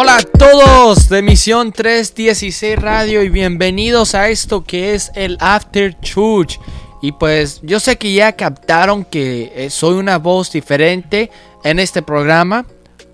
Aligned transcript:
Hola 0.00 0.18
a 0.18 0.22
todos 0.22 1.08
de 1.08 1.22
Misión 1.22 1.72
316 1.72 2.78
Radio 2.78 3.20
y 3.24 3.30
bienvenidos 3.30 4.14
a 4.14 4.28
esto 4.28 4.62
que 4.62 4.94
es 4.94 5.10
el 5.16 5.36
After 5.40 5.98
Church. 5.98 6.60
Y 7.02 7.10
pues 7.10 7.58
yo 7.64 7.80
sé 7.80 7.98
que 7.98 8.12
ya 8.12 8.30
captaron 8.30 9.04
que 9.04 9.52
eh, 9.56 9.70
soy 9.70 9.94
una 9.96 10.18
voz 10.18 10.52
diferente 10.52 11.32
en 11.64 11.80
este 11.80 12.00
programa, 12.00 12.64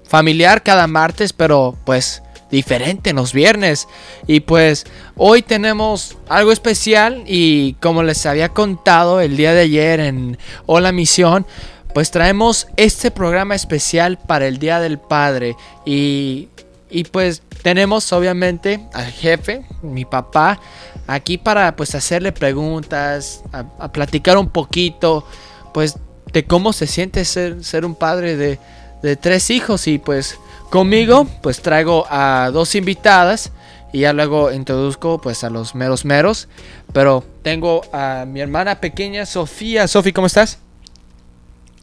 familiar 0.07 0.63
cada 0.63 0.87
martes, 0.87 1.33
pero 1.33 1.75
pues 1.87 2.23
diferente 2.51 3.09
en 3.09 3.17
los 3.17 3.33
viernes. 3.33 3.89
Y 4.27 4.41
pues 4.41 4.85
hoy 5.17 5.41
tenemos 5.41 6.19
algo 6.29 6.53
especial 6.53 7.25
y 7.27 7.77
como 7.81 8.03
les 8.03 8.27
había 8.27 8.51
contado 8.51 9.23
el 9.23 9.39
día 9.39 9.55
de 9.55 9.63
ayer 9.63 10.01
en 10.01 10.37
Hola 10.67 10.93
Misión, 10.93 11.47
pues 11.95 12.11
traemos 12.11 12.67
este 12.77 13.13
programa 13.13 13.55
especial 13.55 14.19
para 14.19 14.49
el 14.49 14.59
Día 14.59 14.81
del 14.81 14.99
Padre. 14.99 15.57
Y, 15.87 16.49
y 16.95 17.03
pues 17.03 17.43
tenemos 17.65 18.13
obviamente 18.13 18.79
al 18.93 19.07
jefe, 19.07 19.65
mi 19.83 20.05
papá, 20.05 20.61
aquí 21.09 21.39
para 21.39 21.75
pues 21.75 21.97
hacerle 21.97 22.31
preguntas, 22.31 23.43
a, 23.53 23.91
platicar 23.91 24.39
un 24.39 24.49
poquito, 24.49 25.27
pues 25.73 25.97
de 26.33 26.45
cómo 26.45 26.73
se 26.73 26.87
siente 26.87 27.25
ser, 27.25 27.65
ser 27.65 27.85
un 27.85 27.97
padre 27.97 28.37
de, 28.37 28.61
de 29.03 29.17
tres 29.17 29.51
hijos 29.51 29.89
y 29.89 29.99
pues 29.99 30.39
conmigo 30.71 31.27
pues 31.43 31.63
traigo 31.63 32.07
a 32.09 32.51
dos 32.53 32.77
invitadas 32.77 33.51
y 33.93 34.01
ya 34.01 34.13
luego 34.13 34.53
introduzco 34.53 35.21
pues 35.21 35.43
a 35.43 35.51
los 35.51 35.75
meros 35.75 36.05
meros. 36.05 36.47
Pero 36.93 37.25
tengo 37.43 37.83
a 37.93 38.25
mi 38.25 38.41
hermana 38.41 38.81
pequeña 38.81 39.27
Sofía. 39.27 39.89
Sofía, 39.89 40.13
¿cómo 40.13 40.29
estás? 40.29 40.59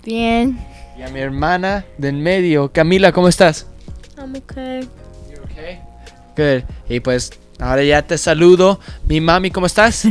Bien. 0.06 0.58
Y 0.98 1.02
a 1.02 1.10
mi 1.10 1.20
hermana 1.20 1.84
del 1.98 2.16
medio, 2.16 2.72
Camila, 2.72 3.12
¿cómo 3.12 3.28
estás? 3.28 3.68
I'm 4.18 4.36
okay. 4.36 4.88
Y 6.90 7.00
pues 7.02 7.32
ahora 7.60 7.84
ya 7.84 8.02
te 8.02 8.18
saludo. 8.18 8.80
Mi 9.08 9.22
mami, 9.22 9.52
¿cómo 9.52 9.66
estás? 9.68 10.08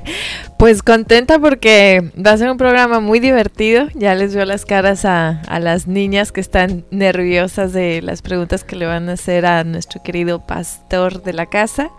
pues 0.58 0.82
contenta 0.82 1.38
porque 1.38 2.10
va 2.14 2.32
a 2.32 2.38
ser 2.38 2.50
un 2.50 2.56
programa 2.56 3.00
muy 3.00 3.20
divertido. 3.20 3.86
Ya 3.94 4.14
les 4.14 4.34
veo 4.34 4.44
las 4.44 4.64
caras 4.64 5.04
a, 5.04 5.42
a, 5.42 5.60
las 5.60 5.86
niñas 5.86 6.32
que 6.32 6.40
están 6.40 6.84
nerviosas 6.90 7.72
de 7.72 8.02
las 8.02 8.22
preguntas 8.22 8.64
que 8.64 8.76
le 8.76 8.86
van 8.86 9.08
a 9.08 9.12
hacer 9.12 9.46
a 9.46 9.64
nuestro 9.64 10.02
querido 10.02 10.44
pastor 10.44 11.22
de 11.22 11.32
la 11.32 11.46
casa. 11.46 11.90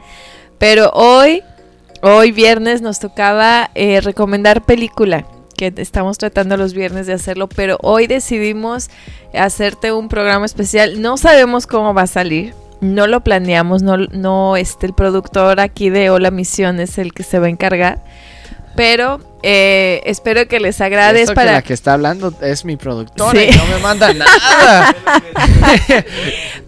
Pero 0.57 0.89
hoy, 0.93 1.41
hoy 2.01 2.31
viernes 2.31 2.81
nos 2.81 2.99
tocaba 2.99 3.71
eh, 3.75 4.01
recomendar 4.01 4.65
película 4.65 5.25
que 5.55 5.73
estamos 5.75 6.17
tratando 6.17 6.55
los 6.55 6.73
viernes 6.73 7.05
de 7.05 7.11
hacerlo, 7.11 7.49
pero 7.49 7.77
hoy 7.81 8.07
decidimos 8.07 8.89
hacerte 9.33 9.91
un 9.91 10.07
programa 10.07 10.45
especial. 10.45 11.01
No 11.01 11.17
sabemos 11.17 11.67
cómo 11.67 11.93
va 11.93 12.03
a 12.03 12.07
salir, 12.07 12.53
no 12.81 13.07
lo 13.07 13.21
planeamos, 13.21 13.83
no, 13.83 13.97
no 13.97 14.57
este, 14.57 14.87
el 14.87 14.93
productor 14.93 15.59
aquí 15.59 15.89
de 15.89 16.09
Hola 16.09 16.31
Misión 16.31 16.79
es 16.79 16.97
el 16.97 17.13
que 17.13 17.23
se 17.23 17.39
va 17.39 17.47
a 17.47 17.49
encargar. 17.49 18.03
Pero 18.75 19.19
eh, 19.43 20.01
espero 20.05 20.47
que 20.47 20.59
les 20.59 20.79
agrade. 20.79 21.25
para... 21.27 21.51
que 21.51 21.53
la 21.55 21.61
que 21.63 21.73
está 21.73 21.93
hablando 21.93 22.33
es 22.41 22.63
mi 22.63 22.77
productora 22.77 23.43
y 23.43 23.51
no 23.51 23.65
me 23.65 23.77
manda 23.79 24.13
nada. 24.13 24.95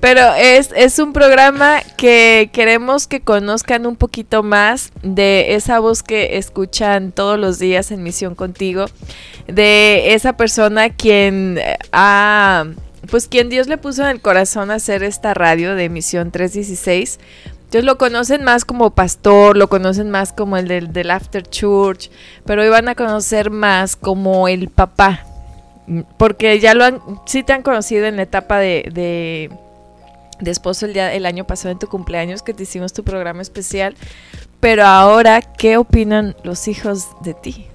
Pero 0.02 0.34
es, 0.34 0.72
es 0.76 1.00
un 1.00 1.14
programa 1.14 1.81
que 1.95 2.50
queremos 2.52 3.08
que 3.08 3.22
conozcan 3.22 3.86
un 3.86 3.96
poquito 3.96 4.44
más 4.44 4.92
de 5.03 5.56
esa 5.56 5.80
voz 5.80 6.03
que 6.03 6.38
escuchan 6.38 7.12
todos 7.12 7.40
los 7.40 7.59
días 7.59 7.92
en 7.92 8.03
Misión 8.03 8.36
Contigo. 8.36 8.88
De 9.48 10.14
esa 10.14 10.34
persona 10.34 10.90
quien 10.90 11.62
ha 11.94 12.66
pues 13.10 13.28
quien 13.28 13.50
Dios 13.50 13.68
le 13.68 13.78
puso 13.78 14.04
en 14.04 14.10
el 14.10 14.22
corazón 14.22 14.72
hacer 14.72 15.04
esta 15.04 15.34
radio 15.34 15.76
de 15.76 15.90
Misión 15.90 16.32
316. 16.32 17.20
Entonces 17.72 17.86
lo 17.86 17.98
conocen 17.98 18.44
más 18.44 18.66
como 18.66 18.92
pastor, 18.92 19.56
lo 19.56 19.70
conocen 19.70 20.12
más 20.12 20.34
como 20.34 20.58
el 20.58 20.92
del, 20.92 21.09
After 21.09 21.42
Church, 21.42 22.12
pero 22.46 22.62
hoy 22.62 22.70
van 22.70 22.90
a 22.90 22.96
conocer 22.96 23.50
más 23.50 23.96
como 23.96 24.48
el 24.48 24.68
papá. 24.70 25.25
Porque 26.18 26.59
ya 26.59 26.74
lo 26.74 26.84
han, 26.84 27.02
sí 27.25 27.44
te 27.44 27.53
han 27.53 27.64
conocido 27.64 28.06
en 28.06 28.18
la 28.18 28.24
etapa 28.24 28.59
de, 28.59 28.90
de, 28.94 29.50
de 30.40 30.52
esposo 30.52 30.86
el, 30.86 30.94
día, 30.94 31.14
el 31.14 31.25
año 31.25 31.46
pasado 31.46 31.72
en 31.72 31.80
tu 31.80 31.88
cumpleaños 31.88 32.44
que 32.44 32.54
te 32.54 32.64
hicimos 32.64 32.94
tu 32.94 33.04
programa 33.04 33.42
especial. 33.42 33.96
Pero 34.59 34.86
ahora, 34.86 35.42
¿qué 35.42 35.78
opinan 35.78 36.36
los 36.44 36.68
hijos 36.68 37.08
de 37.24 37.34
ti? 37.34 37.71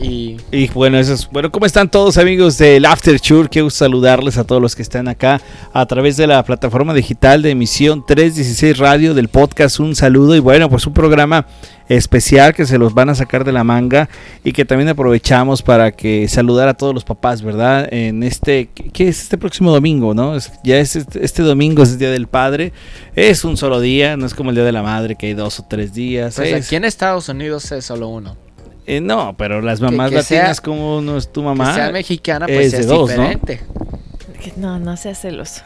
Y, 0.00 0.36
bueno, 0.74 0.98
eso 0.98 1.14
es, 1.14 1.28
bueno, 1.30 1.50
¿cómo 1.50 1.66
están 1.66 1.90
todos 1.90 2.18
amigos 2.18 2.58
del 2.58 2.84
After 2.84 3.18
Tour? 3.20 3.48
Quiero 3.48 3.70
saludarles 3.70 4.36
a 4.36 4.44
todos 4.44 4.60
los 4.60 4.76
que 4.76 4.82
están 4.82 5.08
acá 5.08 5.40
a 5.72 5.86
través 5.86 6.16
de 6.16 6.26
la 6.26 6.42
plataforma 6.44 6.92
digital 6.94 7.42
de 7.42 7.50
emisión 7.50 8.04
316 8.06 8.78
Radio 8.78 9.14
del 9.14 9.28
podcast. 9.28 9.80
Un 9.80 9.96
saludo 9.96 10.36
y 10.36 10.38
bueno, 10.38 10.68
pues 10.68 10.86
un 10.86 10.92
programa 10.92 11.46
especial 11.88 12.54
que 12.54 12.66
se 12.66 12.78
los 12.78 12.94
van 12.94 13.08
a 13.08 13.14
sacar 13.14 13.44
de 13.44 13.52
la 13.52 13.64
manga 13.64 14.08
y 14.44 14.52
que 14.52 14.64
también 14.64 14.88
aprovechamos 14.88 15.62
para 15.62 15.92
que 15.92 16.28
saludar 16.28 16.68
a 16.68 16.74
todos 16.74 16.94
los 16.94 17.04
papás, 17.04 17.42
¿verdad? 17.42 17.88
En 17.92 18.22
este, 18.22 18.68
¿qué 18.92 19.08
es 19.08 19.22
este 19.22 19.38
próximo 19.38 19.72
domingo, 19.72 20.14
no? 20.14 20.36
ya 20.64 20.78
es 20.78 20.96
este, 20.96 21.24
este, 21.24 21.42
domingo 21.42 21.82
es 21.82 21.92
el 21.92 21.98
Día 21.98 22.10
del 22.10 22.26
Padre, 22.26 22.72
es 23.14 23.44
un 23.44 23.56
solo 23.56 23.80
día, 23.80 24.16
no 24.16 24.26
es 24.26 24.34
como 24.34 24.50
el 24.50 24.56
Día 24.56 24.64
de 24.64 24.72
la 24.72 24.82
Madre 24.82 25.14
que 25.16 25.26
hay 25.26 25.34
dos 25.34 25.60
o 25.60 25.64
tres 25.68 25.94
días. 25.94 26.34
Pues 26.36 26.52
aquí 26.52 26.76
en 26.76 26.84
Estados 26.84 27.28
Unidos 27.28 27.70
es 27.72 27.84
solo 27.84 28.08
uno. 28.08 28.45
Eh, 28.86 29.00
no, 29.00 29.34
pero 29.36 29.60
las 29.60 29.80
mamás 29.80 30.12
latinas 30.12 30.60
como 30.60 31.00
no 31.00 31.16
es 31.16 31.32
tu 31.32 31.42
mamá. 31.42 31.68
Que 31.68 31.74
sea 31.74 31.90
mexicana, 31.90 32.46
pues 32.46 32.72
es, 32.72 32.88
diferente. 32.88 33.60
¿no? 34.56 34.78
no, 34.78 34.96
sea 34.96 35.14
celoso. 35.14 35.62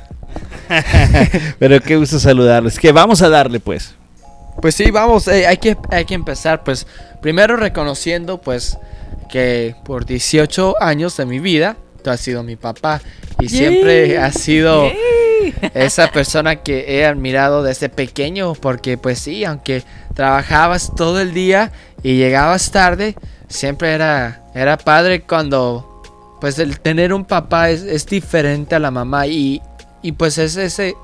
pero 1.58 1.80
qué 1.80 1.96
gusto 1.96 2.18
saludarles. 2.18 2.78
Que 2.78 2.92
vamos 2.92 3.20
a 3.20 3.28
darle, 3.28 3.60
pues. 3.60 3.94
Pues 4.62 4.74
sí, 4.74 4.90
vamos, 4.90 5.28
eh, 5.28 5.46
hay, 5.46 5.58
que, 5.58 5.76
hay 5.90 6.04
que 6.04 6.14
empezar, 6.14 6.64
pues, 6.64 6.86
primero 7.20 7.56
reconociendo, 7.56 8.40
pues, 8.40 8.78
que 9.30 9.74
por 9.84 10.06
18 10.06 10.76
años 10.80 11.16
de 11.16 11.26
mi 11.26 11.38
vida, 11.38 11.76
tú 12.02 12.10
has 12.10 12.20
sido 12.20 12.42
mi 12.42 12.56
papá 12.56 13.00
y 13.38 13.48
siempre 13.48 14.18
has 14.18 14.34
sido 14.34 14.90
esa 15.74 16.10
persona 16.10 16.56
que 16.56 16.98
he 16.98 17.06
admirado 17.06 17.62
desde 17.62 17.88
pequeño, 17.88 18.54
porque 18.54 18.98
pues 18.98 19.18
sí, 19.18 19.44
aunque 19.44 19.82
trabajabas 20.14 20.92
todo 20.96 21.20
el 21.20 21.32
día 21.32 21.72
y 22.02 22.16
llegabas 22.16 22.70
tarde, 22.70 23.16
siempre 23.48 23.92
era, 23.92 24.44
era 24.54 24.76
padre 24.78 25.22
cuando 25.22 25.86
pues 26.40 26.58
el 26.58 26.80
tener 26.80 27.12
un 27.12 27.24
papá 27.24 27.70
es, 27.70 28.06
diferente 28.06 28.74
a 28.74 28.78
la 28.78 28.90
mamá 28.90 29.26
y, 29.26 29.60
y 30.02 30.12
pues 30.12 30.38
es 30.38 30.56
ese, 30.56 30.94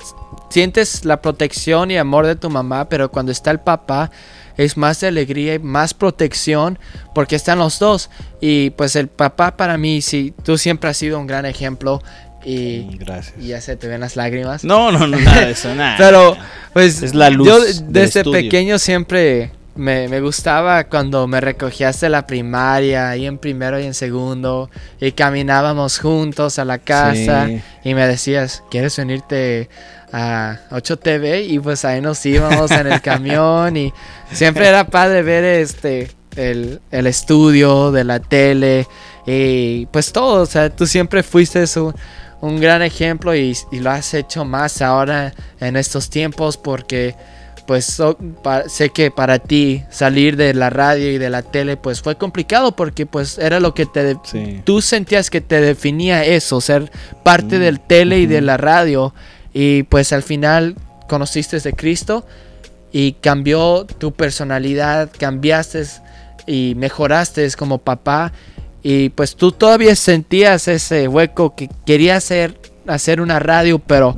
sientes 0.49 1.05
la 1.05 1.21
protección 1.21 1.91
y 1.91 1.99
amor 1.99 2.27
de 2.27 2.37
tu 2.37 2.49
mamá, 2.49 2.89
pero 2.89 3.11
cuando 3.11 3.33
está 3.33 3.51
el 3.51 3.61
papá 3.61 4.11
es 4.57 4.77
más 4.79 5.01
de 5.01 5.09
alegría 5.09 5.55
y 5.55 5.59
más 5.59 5.93
protección 5.93 6.79
porque 7.15 7.37
están 7.37 7.59
los 7.59 7.79
dos. 7.79 8.11
Y 8.41 8.71
pues 8.71 8.97
el 8.97 9.09
papá 9.09 9.57
para 9.57 9.77
mí, 9.77 10.01
sí, 10.01 10.33
tú 10.45 10.57
siempre 10.57 10.91
has 10.91 10.97
sido 10.97 11.19
un 11.19 11.27
gran 11.27 11.45
ejemplo. 11.45 12.03
Y, 12.45 12.89
mm, 12.91 12.99
Gracias. 12.99 13.35
y 13.39 13.49
ya 13.49 13.61
se 13.61 13.77
te 13.77 13.89
ven 13.89 14.01
las 14.01 14.17
lágrimas. 14.17 14.65
No, 14.65 14.91
no, 14.93 15.07
no, 15.07 15.19
nada 15.19 15.47
de 15.47 15.53
eso, 15.53 15.75
nada. 15.75 15.97
Pero 15.99 16.37
pues 16.73 17.03
es 17.03 17.15
la 17.15 17.29
luz 17.29 17.47
yo 17.47 17.59
desde 17.89 18.25
pequeño 18.25 18.79
siempre 18.79 19.51
me, 19.77 20.09
me, 20.09 20.21
gustaba 20.21 20.85
cuando 20.85 21.27
me 21.27 21.41
recogías 21.41 22.01
de 22.01 22.09
la 22.09 22.27
primaria, 22.27 23.11
ahí 23.11 23.27
en 23.27 23.39
primero 23.39 23.79
y 23.79 23.85
en 23.85 23.95
segundo, 23.95 24.71
y 25.01 25.13
caminábamos 25.13 25.99
juntos 25.99 26.59
a 26.59 26.65
la 26.65 26.79
casa, 26.79 27.49
y 27.85 27.95
me 27.95 28.07
decías, 28.07 28.63
¿quieres 28.71 28.97
venirte 28.97 29.69
a 30.13 30.59
8TV? 30.71 31.47
Y 31.49 31.59
pues 31.59 31.85
ahí 31.85 32.01
nos 32.01 32.25
íbamos 32.27 32.71
en 32.71 32.87
el 32.87 33.01
camión, 33.01 33.77
y 33.77 33.93
siempre 34.33 34.69
era 34.69 34.87
padre 34.87 35.23
ver 35.23 35.45
este, 35.45 36.11
el, 36.37 36.81
el 36.91 37.07
estudio 37.07 37.93
de 37.93 38.05
la 38.05 38.21
tele, 38.21 38.87
y 39.27 39.87
pues 39.87 40.13
todo, 40.13 40.43
o 40.43 40.47
sea, 40.47 40.71
tú 40.71 40.87
siempre 40.87 41.23
fuiste 41.23 41.65
un, 41.79 41.95
un 42.41 42.61
gran 42.61 42.83
ejemplo 42.83 43.35
y, 43.35 43.57
y 43.73 43.81
lo 43.81 43.91
has 43.91 44.15
hecho 44.15 44.45
más 44.45 44.83
ahora 44.83 45.33
en 45.61 45.77
estos 45.77 46.11
tiempos 46.11 46.57
porque 46.57 47.15
pues 47.67 48.01
sé 48.69 48.91
que 48.91 49.11
para 49.11 49.39
ti 49.39 49.83
salir 49.91 50.37
de 50.37 50.55
la 50.55 50.71
radio 50.71 51.11
y 51.11 51.19
de 51.19 51.31
la 51.31 51.43
tele 51.43 51.77
pues 51.77 52.01
fue 52.01 52.17
complicado 52.17 52.77
porque 52.77 53.07
pues 53.07 53.39
era 53.39 53.61
lo 53.61 53.75
que 53.75 53.87
te 53.87 54.17
tú 54.65 54.81
sentías 54.81 55.31
que 55.31 55.41
te 55.41 55.61
definía 55.61 56.25
eso, 56.25 56.61
ser 56.61 56.91
parte 57.25 57.57
mm, 57.57 57.61
del 57.61 57.81
tele 57.81 58.21
y 58.21 58.27
de 58.27 58.41
la 58.41 58.57
radio. 58.57 59.15
Y 59.53 59.85
pues 59.85 60.13
al 60.13 60.23
final 60.23 60.77
conociste 61.09 61.59
de 61.59 61.73
Cristo 61.73 62.27
y 62.93 63.13
cambió 63.13 63.85
tu 63.85 64.13
personalidad, 64.13 65.11
cambiaste 65.19 65.85
y 66.47 66.75
mejoraste 66.77 67.51
como 67.53 67.79
papá. 67.79 68.33
Y 68.83 69.09
pues 69.11 69.35
tú 69.35 69.51
todavía 69.51 69.97
sentías 69.97 70.69
ese 70.69 71.09
hueco 71.09 71.57
que 71.57 71.69
querías 71.85 72.25
hacer, 72.25 72.61
hacer 72.87 73.21
una 73.21 73.39
radio 73.41 73.81
pero 73.81 74.17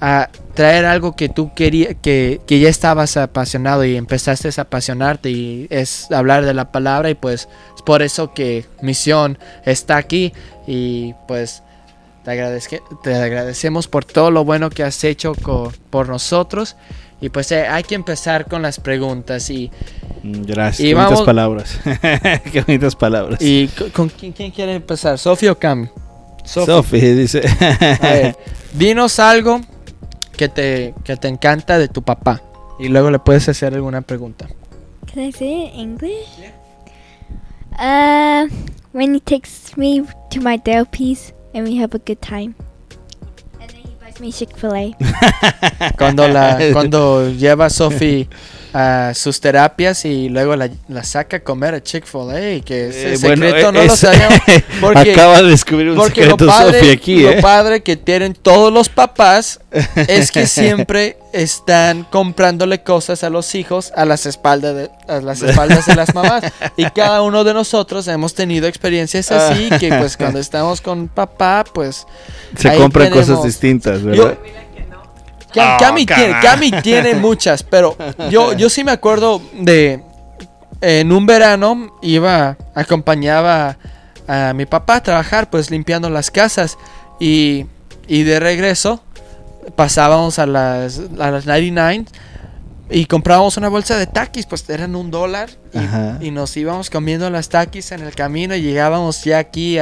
a 0.00 0.28
traer 0.54 0.84
algo 0.84 1.16
que 1.16 1.28
tú 1.28 1.52
querías, 1.54 1.96
que, 2.00 2.40
ya 2.48 2.68
estabas 2.68 3.16
apasionado 3.16 3.84
y 3.84 3.96
empezaste 3.96 4.48
a 4.56 4.62
apasionarte 4.62 5.30
y 5.30 5.66
es 5.70 6.10
hablar 6.10 6.44
de 6.44 6.54
la 6.54 6.72
palabra 6.72 7.10
y 7.10 7.14
pues 7.14 7.48
es 7.74 7.82
por 7.82 8.02
eso 8.02 8.32
que 8.34 8.64
Misión 8.82 9.38
está 9.64 9.96
aquí 9.96 10.32
y 10.66 11.14
pues 11.28 11.62
te, 12.24 12.82
te 13.02 13.14
agradecemos 13.14 13.88
por 13.88 14.04
todo 14.04 14.30
lo 14.30 14.44
bueno 14.44 14.70
que 14.70 14.82
has 14.82 15.02
hecho 15.04 15.32
por 15.90 16.08
nosotros. 16.08 16.76
Y 17.18 17.30
pues 17.30 17.50
eh, 17.50 17.66
hay 17.66 17.82
que 17.82 17.94
empezar 17.94 18.46
con 18.46 18.60
las 18.60 18.78
preguntas 18.78 19.48
y... 19.48 19.70
Mm, 20.22 20.42
gracias, 20.42 20.86
qué 20.86 20.94
bonitas 20.94 21.22
palabras. 21.22 21.80
qué 22.52 22.60
bonitas 22.60 22.94
palabras. 22.94 23.40
¿Y 23.40 23.68
con, 23.68 24.10
quién, 24.10 24.32
quiere 24.50 24.74
empezar? 24.74 25.18
¿Sofía 25.18 25.52
o 25.52 25.58
Cam? 25.58 25.88
Sofía 26.44 27.14
dice... 27.14 27.42
dinos 28.74 29.18
algo 29.18 29.62
que 30.36 30.48
te, 30.48 30.94
que 31.04 31.16
te 31.16 31.28
encanta 31.28 31.78
de 31.78 31.88
tu 31.88 32.02
papá. 32.02 32.42
Y 32.78 32.88
luego 32.88 33.10
le 33.10 33.18
puedes 33.18 33.48
hacer 33.48 33.74
alguna 33.74 34.02
pregunta. 34.02 34.46
Can 35.12 35.24
I 35.24 35.32
say 35.32 35.66
it 35.66 35.74
in 35.74 35.80
English? 35.92 36.28
Uh, 37.78 38.48
when 38.92 39.14
he 39.14 39.20
takes 39.20 39.76
me 39.76 40.02
to 40.30 40.40
my 40.40 40.58
therapies 40.58 41.32
and 41.54 41.66
we 41.66 41.76
have 41.76 41.94
a 41.94 41.98
good 41.98 42.20
time. 42.20 42.54
And 43.60 43.70
then 43.70 43.82
he 43.82 43.96
buys 44.00 44.20
me 44.20 44.32
Chick-fil-A. 44.32 44.96
cuando 45.98 46.28
la 46.28 46.58
cuando 46.72 47.30
lleva 47.30 47.66
a 47.66 47.70
Sophie 47.70 48.28
a 48.78 49.14
sus 49.14 49.40
terapias 49.40 50.04
y 50.04 50.28
luego 50.28 50.54
la, 50.54 50.68
la 50.88 51.02
saca 51.02 51.38
a 51.38 51.40
comer 51.40 51.72
a 51.72 51.82
Chick-fil-A, 51.82 52.62
que 52.62 52.88
ese 52.88 53.14
eh, 53.14 53.16
secreto 53.16 53.72
no 53.72 53.82
lo 53.82 53.96
sabíamos. 53.96 54.38
Porque, 54.82 55.12
acaba 55.12 55.40
de 55.40 55.48
descubrir 55.48 55.92
un 55.92 56.06
secreto 56.06 56.46
Sophie 56.46 56.92
aquí. 56.92 57.22
Lo 57.22 57.30
¿eh? 57.30 57.40
padre 57.40 57.82
que 57.82 57.96
tienen 57.96 58.34
todos 58.34 58.70
los 58.70 58.90
papás 58.90 59.60
es 59.96 60.30
que 60.30 60.46
siempre 60.46 61.16
están 61.32 62.04
comprándole 62.04 62.82
cosas 62.82 63.24
a 63.24 63.30
los 63.30 63.54
hijos 63.54 63.94
a 63.96 64.04
las 64.04 64.26
espaldas 64.26 64.74
de, 64.74 64.90
a 65.08 65.20
las 65.20 65.40
espaldas 65.42 65.86
de 65.86 65.94
las 65.94 66.14
mamás. 66.14 66.44
Y 66.76 66.84
cada 66.90 67.22
uno 67.22 67.44
de 67.44 67.54
nosotros 67.54 68.06
hemos 68.08 68.34
tenido 68.34 68.68
experiencias 68.68 69.32
así, 69.32 69.70
que 69.80 69.88
pues 69.88 70.18
cuando 70.18 70.38
estamos 70.38 70.82
con 70.82 71.08
papá, 71.08 71.64
pues... 71.72 72.06
Se 72.58 72.76
compran 72.76 73.10
cosas 73.10 73.42
distintas, 73.42 74.02
¿verdad? 74.02 74.36
Ah, 75.54 75.78
Cami, 75.80 76.70
tiene, 76.82 77.14
muchas, 77.14 77.62
pero 77.62 77.96
yo, 78.30 78.52
yo 78.52 78.68
sí 78.68 78.84
me 78.84 78.92
acuerdo 78.92 79.40
de. 79.52 80.02
En 80.82 81.10
un 81.10 81.24
verano 81.24 81.96
iba, 82.02 82.56
acompañaba 82.74 83.78
a 84.28 84.52
mi 84.52 84.66
papá 84.66 84.96
a 84.96 85.02
trabajar, 85.02 85.48
pues 85.48 85.70
limpiando 85.70 86.10
las 86.10 86.30
casas. 86.30 86.76
Y, 87.18 87.64
y 88.06 88.24
de 88.24 88.38
regreso 88.40 89.00
pasábamos 89.74 90.38
a 90.38 90.46
las, 90.46 91.00
a 91.18 91.30
las 91.30 91.46
99 91.46 92.04
y 92.88 93.06
comprábamos 93.06 93.56
una 93.56 93.68
bolsa 93.68 93.96
de 93.96 94.06
taquis, 94.06 94.46
pues 94.46 94.68
eran 94.70 94.94
un 94.94 95.10
dólar. 95.10 95.50
Y, 96.20 96.30
nos 96.30 96.56
íbamos 96.56 96.88
comiendo 96.88 97.28
las 97.30 97.48
taquis 97.48 97.92
en 97.92 98.02
el 98.02 98.14
camino 98.14 98.54
y 98.54 98.62
llegábamos 98.62 99.24
ya 99.24 99.38
aquí 99.38 99.78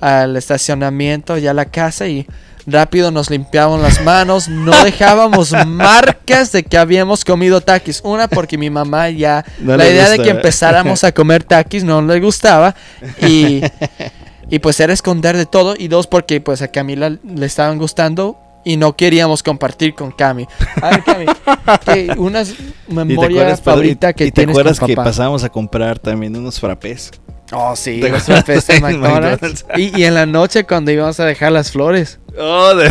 al 0.00 0.36
estacionamiento, 0.36 1.36
ya 1.36 1.50
a 1.50 1.54
la 1.54 1.66
casa 1.66 2.08
y 2.08 2.26
Rápido 2.70 3.10
nos 3.10 3.30
limpiábamos 3.30 3.80
las 3.80 4.02
manos, 4.04 4.48
no 4.48 4.72
dejábamos 4.84 5.52
marcas 5.66 6.52
de 6.52 6.62
que 6.62 6.76
habíamos 6.76 7.24
comido 7.24 7.62
taquis. 7.62 8.02
Una 8.04 8.28
porque 8.28 8.58
mi 8.58 8.68
mamá 8.68 9.08
ya 9.08 9.44
la 9.64 9.88
idea 9.88 10.10
de 10.10 10.18
que 10.18 10.30
empezáramos 10.30 11.02
a 11.02 11.12
comer 11.12 11.44
taquis 11.44 11.82
no 11.82 12.02
le 12.02 12.20
gustaba 12.20 12.74
y, 13.26 13.62
y 14.50 14.58
pues 14.58 14.78
era 14.80 14.92
esconder 14.92 15.36
de 15.36 15.46
todo 15.46 15.76
y 15.78 15.88
dos 15.88 16.06
porque 16.06 16.42
pues 16.42 16.60
a 16.60 16.68
Camila 16.68 17.08
le 17.08 17.46
estaban 17.46 17.78
gustando 17.78 18.38
y 18.64 18.76
no 18.76 18.96
queríamos 18.96 19.42
compartir 19.42 19.94
con 19.94 20.10
Cami. 20.12 20.46
A 20.82 20.90
ver, 20.90 21.04
Cami, 21.04 21.26
¿qué, 21.86 22.14
una 22.18 22.42
memoria 22.86 23.56
favorita 23.56 24.12
que 24.12 24.30
te 24.30 24.42
acuerdas 24.42 24.78
que 24.78 24.94
pasábamos 24.94 25.42
a 25.42 25.48
comprar 25.48 25.98
también 25.98 26.36
unos 26.36 26.60
frappés? 26.60 27.10
Oh, 27.52 27.74
sí, 27.74 28.00
los 28.02 28.28
McDonald's. 28.80 29.64
Y, 29.76 29.98
y 29.98 30.04
en 30.04 30.14
la 30.14 30.26
noche 30.26 30.64
cuando 30.64 30.90
íbamos 30.90 31.18
a 31.20 31.24
dejar 31.24 31.52
las 31.52 31.72
flores. 31.72 32.18
Oh, 32.38 32.74
de 32.74 32.90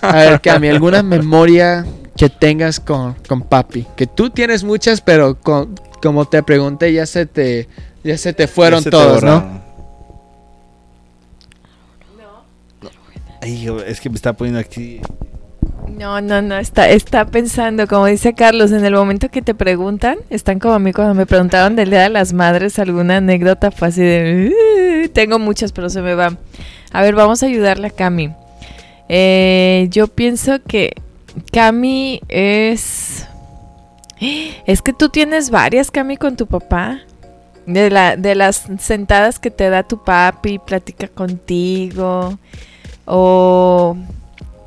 A 0.00 0.12
ver, 0.12 0.40
Cami, 0.40 0.68
¿alguna 0.68 1.02
memoria 1.02 1.86
que 2.16 2.28
tengas 2.28 2.80
con, 2.80 3.14
con 3.28 3.42
papi? 3.42 3.86
Que 3.96 4.06
tú 4.06 4.30
tienes 4.30 4.64
muchas, 4.64 5.00
pero 5.00 5.36
como 5.38 6.24
te 6.24 6.42
pregunté, 6.42 6.92
ya 6.92 7.04
se 7.06 7.26
te, 7.26 7.68
ya 8.02 8.16
se 8.16 8.32
te 8.32 8.48
fueron 8.48 8.82
todos, 8.84 9.22
¿no? 9.22 9.60
Ay, 13.42 13.68
es 13.86 14.00
que 14.00 14.10
me 14.10 14.16
está 14.16 14.32
poniendo 14.34 14.60
aquí. 14.60 15.00
No, 15.98 16.20
no, 16.20 16.40
no, 16.40 16.56
está, 16.56 16.88
está 16.88 17.26
pensando, 17.26 17.86
como 17.86 18.06
dice 18.06 18.34
Carlos, 18.34 18.72
en 18.72 18.84
el 18.84 18.94
momento 18.94 19.28
que 19.28 19.42
te 19.42 19.54
preguntan, 19.54 20.18
están 20.30 20.58
como 20.58 20.74
a 20.74 20.78
mí 20.78 20.92
cuando 20.92 21.14
me 21.14 21.26
preguntaron 21.26 21.76
del 21.76 21.90
Día 21.90 22.02
de 22.02 22.08
las 22.08 22.32
Madres, 22.32 22.78
alguna 22.78 23.18
anécdota 23.18 23.70
fácil 23.70 24.04
de... 24.04 25.10
tengo 25.12 25.38
muchas, 25.38 25.72
pero 25.72 25.90
se 25.90 26.00
me 26.00 26.14
va. 26.14 26.36
A 26.92 27.02
ver, 27.02 27.14
vamos 27.14 27.42
a 27.42 27.46
ayudarle 27.46 27.88
a 27.88 27.90
Cami. 27.90 28.32
Eh, 29.08 29.88
yo 29.90 30.06
pienso 30.06 30.62
que 30.62 30.94
Cami 31.52 32.20
es... 32.28 33.26
Es 34.66 34.82
que 34.82 34.92
tú 34.92 35.08
tienes 35.08 35.50
varias, 35.50 35.90
Cami, 35.90 36.16
con 36.16 36.36
tu 36.36 36.46
papá. 36.46 37.00
De, 37.66 37.90
la, 37.90 38.16
de 38.16 38.34
las 38.34 38.68
sentadas 38.78 39.38
que 39.38 39.50
te 39.50 39.68
da 39.70 39.82
tu 39.82 40.02
papi, 40.02 40.58
platica 40.58 41.08
contigo. 41.08 42.38
O... 43.04 43.96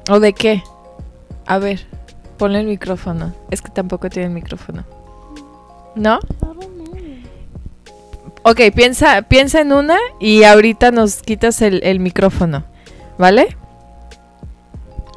¿O 0.09 0.19
de 0.19 0.33
qué? 0.33 0.61
A 1.45 1.57
ver, 1.57 1.85
ponle 2.37 2.59
el 2.61 2.67
micrófono. 2.67 3.33
Es 3.51 3.61
que 3.61 3.69
tampoco 3.69 4.09
tiene 4.09 4.27
el 4.27 4.33
micrófono. 4.33 4.85
¿No? 5.95 6.19
Ok, 8.43 8.59
piensa, 8.75 9.21
piensa 9.21 9.61
en 9.61 9.71
una 9.71 9.97
y 10.19 10.43
ahorita 10.43 10.91
nos 10.91 11.21
quitas 11.21 11.61
el, 11.61 11.99
micrófono. 11.99 12.65
¿Vale? 13.17 13.55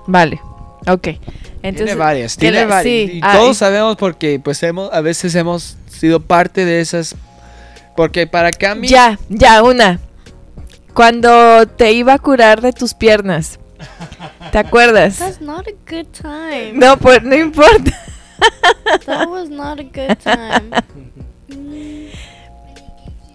Vale. 0.06 0.40
Ok. 0.86 1.08
Entonces, 1.62 1.86
tiene 1.86 1.94
varias, 1.96 2.36
tiene 2.36 2.64
varias. 2.66 3.10
y 3.14 3.20
todos 3.20 3.56
sabemos 3.56 3.96
porque 3.96 4.38
pues 4.42 4.62
hemos, 4.62 4.92
a 4.92 5.00
veces 5.00 5.34
hemos 5.34 5.76
sido 5.88 6.20
parte 6.20 6.64
de 6.64 6.80
esas. 6.80 7.16
Porque 7.96 8.26
para 8.26 8.52
Cami... 8.52 8.86
Ya, 8.86 9.18
ya, 9.28 9.62
una. 9.62 9.98
Cuando 10.94 11.66
te 11.66 11.92
iba 11.92 12.14
a 12.14 12.18
curar 12.18 12.60
de 12.60 12.72
tus 12.72 12.94
piernas. 12.94 13.58
¿Te 14.52 14.58
acuerdas? 14.58 15.18
That's 15.18 15.40
not 15.40 15.66
a 15.66 15.72
good 15.90 16.06
time. 16.12 16.72
No, 16.74 16.96
pues 16.98 17.22
no 17.22 17.34
importa. 17.34 17.92
That 19.06 19.28
was 19.28 19.48
not 19.48 19.80
a 19.80 19.84
good 19.84 20.16
time. 20.22 20.70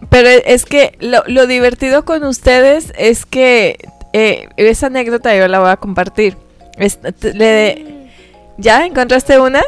Pero 0.09 0.29
es 0.29 0.65
que 0.65 0.97
lo, 0.99 1.23
lo 1.27 1.47
divertido 1.47 2.03
con 2.03 2.23
ustedes 2.23 2.91
es 2.97 3.25
que 3.25 3.77
eh, 4.13 4.49
esa 4.57 4.88
anécdota 4.88 5.35
yo 5.35 5.47
la 5.47 5.59
voy 5.59 5.69
a 5.69 5.77
compartir. 5.77 6.38
le, 7.33 8.10
¿Ya 8.57 8.86
encontraste 8.86 9.39
una? 9.39 9.62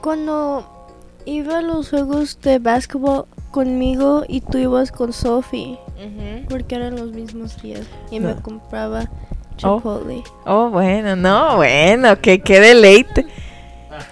Cuando 0.00 0.66
iba 1.24 1.58
a 1.58 1.62
los 1.62 1.90
juegos 1.90 2.40
de 2.40 2.58
básquetbol 2.58 3.26
conmigo 3.50 4.24
y 4.26 4.40
tú 4.40 4.58
ibas 4.58 4.90
con 4.90 5.12
Sophie, 5.12 5.78
porque 6.48 6.74
eran 6.74 6.96
los 6.96 7.12
mismos 7.12 7.60
días 7.62 7.86
y 8.10 8.20
me 8.20 8.34
compraba. 8.36 9.08
Chipotle. 9.60 10.22
Oh, 10.46 10.70
bueno, 10.70 11.16
no, 11.16 11.56
bueno, 11.56 12.20
que 12.20 12.40
qué 12.40 12.60
deleite. 12.60 13.26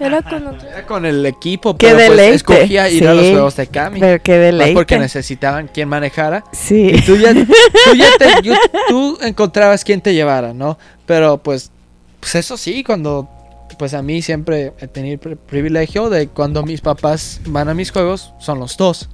Era 0.01 0.23
con, 0.23 0.59
con 0.87 1.07
el 1.07 1.25
equipo, 1.25 1.77
pero 1.77 1.97
pues 1.97 2.35
escogía 2.35 2.91
ir 2.91 3.09
a 3.09 3.15
los 3.15 3.31
juegos 3.31 3.57
de 3.57 3.67
Cami. 3.67 4.01
Pero 4.01 4.23
qué 4.23 4.39
deleite. 4.39 4.75
porque 4.75 4.99
necesitaban 4.99 5.69
quien 5.69 5.89
manejara. 5.89 6.45
Sí. 6.53 6.91
Y 6.95 7.01
tú 7.03 7.17
ya, 7.17 7.33
tú, 7.33 7.95
ya 7.97 8.11
te, 8.19 8.27
tú 8.89 9.19
encontrabas 9.23 9.85
quien 9.85 10.01
te 10.01 10.15
llevara, 10.15 10.53
¿no? 10.53 10.79
Pero 11.07 11.39
pues, 11.39 11.71
pues 12.21 12.35
eso 12.35 12.57
sí, 12.57 12.85
cuando 12.85 13.29
pues 13.79 13.95
a 13.95 14.03
mí 14.03 14.23
siempre 14.23 14.73
he 14.81 14.89
tenido 14.89 15.31
el 15.31 15.37
privilegio 15.37 16.11
de 16.11 16.29
cuando 16.29 16.65
mis 16.65 16.81
papás 16.81 17.41
van 17.47 17.69
a 17.69 17.75
mis 17.75 17.91
juegos, 17.91 18.33
son 18.39 18.59
los 18.59 18.77
dos. 18.77 19.09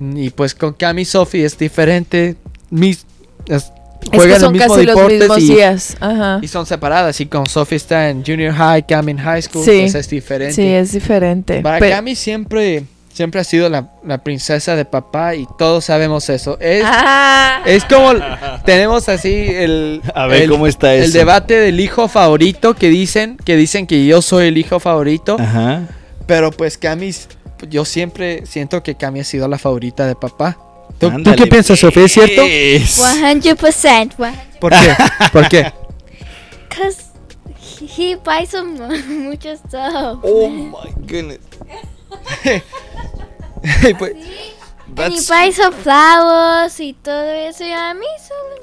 Y 0.00 0.30
pues 0.30 0.54
con 0.54 0.72
Cami 0.72 1.02
y 1.02 1.04
Sophie 1.04 1.44
es 1.44 1.56
diferente. 1.56 2.36
Mis, 2.70 3.06
juegan 4.08 4.36
es 4.36 4.40
son 4.40 4.54
el 4.54 4.60
mismo 4.60 4.74
casi 4.74 4.86
los 4.86 5.08
mismos 5.08 5.38
y, 5.38 5.54
días. 5.54 5.96
y 6.42 6.48
son 6.48 6.66
separadas. 6.66 7.20
Y 7.20 7.26
con 7.26 7.46
Sophie 7.46 7.76
está 7.76 8.10
en 8.10 8.24
junior 8.24 8.52
high, 8.54 8.86
Cami 8.86 9.12
en 9.12 9.18
high 9.18 9.42
school, 9.42 9.64
sí. 9.64 9.80
pues 9.82 9.94
es 9.94 10.08
diferente. 10.08 10.54
Sí, 10.54 10.66
es 10.66 10.92
diferente. 10.92 11.60
Para 11.60 11.88
Cami 11.88 12.14
siempre, 12.14 12.84
siempre 13.12 13.40
ha 13.40 13.44
sido 13.44 13.68
la, 13.68 13.90
la, 14.04 14.18
princesa 14.18 14.76
de 14.76 14.84
papá 14.84 15.34
y 15.34 15.46
todos 15.58 15.84
sabemos 15.84 16.28
eso. 16.28 16.58
Es, 16.60 16.82
ah. 16.84 17.62
es 17.66 17.84
como 17.84 18.12
tenemos 18.64 19.08
así 19.08 19.46
el, 19.48 20.02
A 20.14 20.26
ver, 20.26 20.48
¿cómo 20.48 20.66
está 20.66 20.94
el 20.94 21.12
debate 21.12 21.54
del 21.54 21.80
hijo 21.80 22.08
favorito 22.08 22.74
que 22.74 22.88
dicen, 22.88 23.36
que 23.44 23.56
dicen 23.56 23.86
que 23.86 24.06
yo 24.06 24.22
soy 24.22 24.48
el 24.48 24.58
hijo 24.58 24.80
favorito. 24.80 25.36
Ajá. 25.38 25.82
Pero 26.26 26.50
pues 26.52 26.78
Cami, 26.78 27.12
yo 27.68 27.84
siempre 27.84 28.46
siento 28.46 28.82
que 28.82 28.94
Cami 28.94 29.20
ha 29.20 29.24
sido 29.24 29.48
la 29.48 29.58
favorita 29.58 30.06
de 30.06 30.14
papá. 30.14 30.56
¿Tú, 31.00 31.10
qué 31.36 31.46
piensas, 31.46 31.78
Sofía? 31.78 32.04
¿Es 32.04 32.12
cierto? 32.12 32.42
100%. 32.42 34.34
¿Por 34.60 34.72
qué? 34.72 34.94
¿Por 35.32 35.48
qué? 35.48 35.72
Because 36.68 37.04
he 37.80 38.14
buys 38.16 38.50
some 38.50 38.78
mucho 39.08 39.56
stuff. 39.56 40.20
Oh 40.22 40.48
my 40.48 40.92
goodness. 41.06 41.40
pues, 43.98 44.12
And 44.96 45.14
he 45.14 45.20
buys 45.26 45.56
some 45.56 45.72
flowers 45.72 46.78
y 46.78 46.92
todo 46.92 47.32
eso. 47.32 47.64
Y 47.64 47.72
a 47.72 47.94
mí 47.94 48.06
solo 48.26 48.60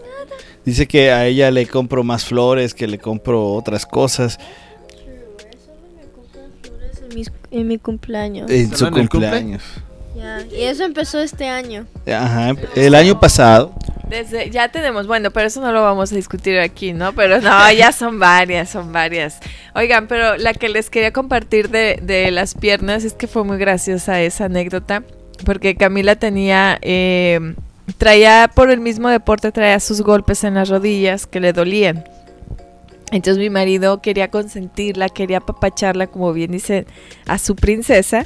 Dice 0.64 0.88
que 0.88 1.12
a 1.12 1.26
ella 1.26 1.50
le 1.50 1.66
compro 1.66 2.04
más 2.04 2.26
flores, 2.26 2.74
que 2.74 2.88
le 2.88 3.00
compro 3.00 3.54
otras 3.54 3.86
cosas. 3.86 4.38
En 7.50 7.68
mi 7.68 7.78
cumpleaños. 7.78 8.52
En 8.52 8.76
su 8.76 8.90
cumpleaños. 8.92 9.64
Y 10.52 10.64
eso 10.64 10.84
empezó 10.84 11.20
este 11.20 11.48
año. 11.48 11.86
Ajá, 12.08 12.54
el 12.76 12.96
año 12.96 13.20
pasado. 13.20 13.74
Desde, 14.10 14.50
ya 14.50 14.70
tenemos, 14.70 15.06
bueno, 15.06 15.32
pero 15.32 15.48
eso 15.48 15.60
no 15.60 15.72
lo 15.72 15.82
vamos 15.82 16.12
a 16.14 16.16
discutir 16.16 16.60
aquí, 16.60 16.94
¿no? 16.94 17.14
Pero 17.14 17.42
no, 17.42 17.72
ya 17.74 17.92
son 17.92 18.20
varias, 18.20 18.70
son 18.70 18.94
varias. 18.94 19.40
Oigan, 19.76 20.08
pero 20.08 20.38
la 20.38 20.54
que 20.54 20.70
les 20.70 20.90
quería 20.90 21.12
compartir 21.12 21.70
de, 21.70 22.00
de 22.02 22.32
las 22.32 22.56
piernas 22.56 23.04
es 23.04 23.14
que 23.14 23.28
fue 23.28 23.44
muy 23.44 23.58
graciosa 23.58 24.22
esa 24.22 24.46
anécdota, 24.46 25.04
porque 25.46 25.76
Camila 25.76 26.16
tenía, 26.16 26.80
eh, 26.82 27.56
traía 27.98 28.50
por 28.54 28.72
el 28.72 28.80
mismo 28.80 29.10
deporte, 29.10 29.52
traía 29.52 29.80
sus 29.80 30.02
golpes 30.02 30.44
en 30.46 30.54
las 30.54 30.70
rodillas 30.70 31.28
que 31.28 31.42
le 31.42 31.52
dolían. 31.52 32.06
Entonces 33.12 33.38
mi 33.38 33.50
marido 33.50 34.02
quería 34.02 34.30
consentirla, 34.30 35.10
quería 35.10 35.38
apapacharla, 35.38 36.08
como 36.08 36.34
bien 36.34 36.52
dice, 36.52 36.86
a 37.26 37.38
su 37.38 37.56
princesa. 37.56 38.26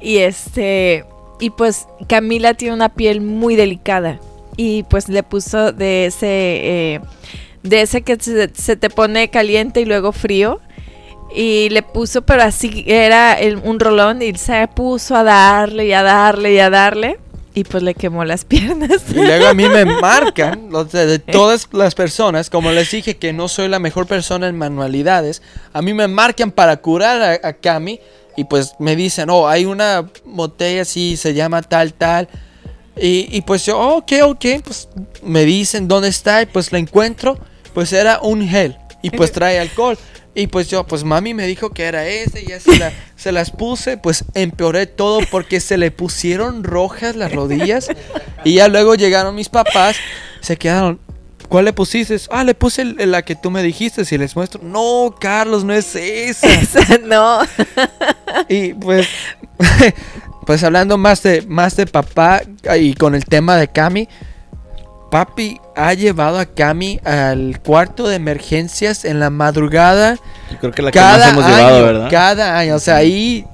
Y 0.00 0.18
este, 0.18 1.04
y 1.40 1.50
pues 1.50 1.86
Camila 2.08 2.54
tiene 2.54 2.74
una 2.74 2.88
piel 2.88 3.20
muy 3.20 3.56
delicada 3.56 4.18
y 4.58 4.82
pues 4.82 5.08
le 5.08 5.22
puso 5.22 5.72
de 5.72 6.06
ese, 6.06 6.26
eh, 6.26 7.00
de 7.62 7.80
ese 7.80 8.02
que 8.02 8.18
se, 8.20 8.76
te 8.76 8.90
pone 8.90 9.30
caliente 9.30 9.80
y 9.80 9.84
luego 9.84 10.12
frío. 10.12 10.60
Y 11.34 11.68
le 11.68 11.82
puso, 11.82 12.22
pero 12.22 12.42
así 12.42 12.84
era 12.86 13.38
un 13.62 13.78
rolón 13.78 14.20
y 14.20 14.34
se 14.34 14.66
puso 14.74 15.14
a 15.14 15.22
darle 15.22 15.86
y 15.86 15.92
a 15.92 16.02
darle 16.02 16.54
y 16.54 16.58
a 16.58 16.70
darle. 16.70 17.20
Y 17.54 17.64
pues 17.64 17.84
le 17.84 17.94
quemó 17.94 18.24
las 18.24 18.44
piernas. 18.46 19.04
Y 19.10 19.14
luego 19.14 19.46
a 19.46 19.54
mí 19.54 19.68
me 19.68 19.84
marcan, 19.84 20.70
de, 20.90 21.18
todas 21.20 21.68
las 21.72 21.94
personas, 21.94 22.50
como 22.50 22.72
les 22.72 22.90
dije 22.90 23.16
que 23.16 23.32
no 23.32 23.46
soy 23.46 23.68
la 23.68 23.78
mejor 23.78 24.06
persona 24.06 24.48
en 24.48 24.58
manualidades, 24.58 25.40
a 25.72 25.82
mí 25.82 25.94
me 25.94 26.08
marcan 26.08 26.50
para 26.50 26.78
curar 26.78 27.22
a, 27.22 27.48
a 27.48 27.52
Cami 27.52 28.00
y 28.38 28.44
pues 28.44 28.76
me 28.78 28.94
dicen, 28.94 29.30
oh, 29.30 29.48
hay 29.48 29.64
una 29.64 30.08
botella 30.24 30.82
así, 30.82 31.16
se 31.16 31.34
llama 31.34 31.60
tal, 31.60 31.92
tal. 31.92 32.28
Y, 32.96 33.40
pues 33.40 33.66
yo, 33.66 33.76
oh, 33.76 33.96
ok, 33.96 34.12
ok, 34.22 34.44
pues 34.62 34.88
me 35.24 35.44
dicen 35.44 35.88
dónde 35.88 36.08
está 36.08 36.42
y 36.42 36.46
pues 36.46 36.70
la 36.70 36.78
encuentro. 36.78 37.36
Pues 37.74 37.92
era 37.92 38.20
un 38.20 38.48
gel 38.48 38.76
y 39.02 39.10
pues 39.10 39.32
trae 39.32 39.58
alcohol. 39.60 39.98
Y 40.36 40.46
pues 40.46 40.68
yo, 40.68 40.86
pues 40.86 41.02
mami 41.02 41.34
me 41.34 41.48
dijo 41.48 41.70
que 41.70 41.82
era 41.82 42.06
ese, 42.06 42.42
y 42.42 42.46
ya 42.46 42.60
se, 42.60 42.70
se 43.16 43.32
las 43.32 43.50
puse, 43.50 43.96
pues 43.96 44.24
empeoré 44.34 44.86
todo 44.86 45.18
porque 45.32 45.58
se 45.58 45.76
le 45.76 45.90
pusieron 45.90 46.62
rojas 46.62 47.16
las 47.16 47.32
rodillas. 47.32 47.88
Y 48.44 48.54
ya 48.54 48.68
luego 48.68 48.94
llegaron 48.94 49.34
mis 49.34 49.48
papás, 49.48 49.96
se 50.40 50.56
quedaron, 50.56 51.00
¿Cuál 51.48 51.64
le 51.64 51.72
pusiste? 51.72 52.16
Ah, 52.30 52.44
le 52.44 52.54
puse 52.54 52.84
la 52.84 53.22
que 53.22 53.34
tú 53.34 53.50
me 53.50 53.62
dijiste. 53.62 54.04
Si 54.04 54.18
les 54.18 54.36
muestro. 54.36 54.60
No, 54.62 55.14
Carlos, 55.18 55.64
no 55.64 55.72
es 55.72 55.94
esa. 55.94 56.52
Esa 56.60 56.98
no. 56.98 57.40
y 58.48 58.74
pues 58.74 59.08
Pues 60.48 60.64
hablando 60.64 60.96
más 60.96 61.22
de, 61.22 61.42
más 61.42 61.76
de 61.76 61.86
papá 61.86 62.40
y 62.74 62.94
con 62.94 63.14
el 63.14 63.26
tema 63.26 63.56
de 63.56 63.68
Cami, 63.68 64.08
papi 65.10 65.60
ha 65.76 65.92
llevado 65.92 66.38
a 66.38 66.46
Cami 66.46 67.00
al 67.04 67.60
cuarto 67.60 68.08
de 68.08 68.16
emergencias 68.16 69.04
en 69.04 69.20
la 69.20 69.28
madrugada. 69.28 70.16
Yo 70.50 70.58
creo 70.58 70.72
que 70.72 70.80
la 70.80 70.90
cada 70.90 71.26
que 71.26 71.30
hemos 71.32 71.44
año, 71.44 71.54
llevado, 71.54 71.84
¿verdad? 71.84 72.10
Cada 72.10 72.58
año, 72.58 72.76
o 72.76 72.78
sea, 72.78 72.96
ahí 72.96 73.44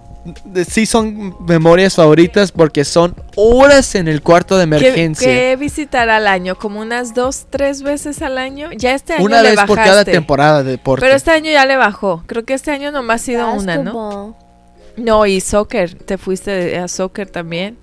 sí 0.69 0.87
son 0.87 1.35
memorias 1.45 1.97
favoritas 1.97 2.53
porque 2.53 2.85
son 2.85 3.17
horas 3.35 3.97
en 3.97 4.07
el 4.07 4.23
cuarto 4.23 4.57
de 4.57 4.63
emergencia. 4.63 5.27
¿Qué, 5.27 5.35
qué 5.35 5.57
visitar 5.57 6.11
al 6.11 6.29
año? 6.29 6.55
¿Como 6.55 6.79
unas 6.79 7.13
dos, 7.13 7.47
tres 7.51 7.83
veces 7.83 8.23
al 8.23 8.39
año? 8.39 8.71
Ya 8.71 8.95
este 8.95 9.15
año 9.15 9.25
Una 9.25 9.43
vez 9.43 9.59
por 9.67 9.79
cada 9.79 10.05
temporada 10.05 10.63
de 10.63 10.71
deporte. 10.71 11.05
Pero 11.05 11.17
este 11.17 11.33
año 11.33 11.51
ya 11.51 11.67
le 11.67 11.75
bajó. 11.75 12.23
Creo 12.27 12.45
que 12.45 12.55
este 12.55 12.71
año 12.71 12.93
nomás 12.93 13.23
ha 13.23 13.25
sido 13.25 13.53
una, 13.53 13.79
¿no? 13.79 14.44
No, 14.97 15.27
y 15.27 15.41
soccer. 15.41 15.95
Te 15.95 16.19
fuiste 16.19 16.77
a 16.79 16.89
soccer 16.89 17.29
también. 17.29 17.77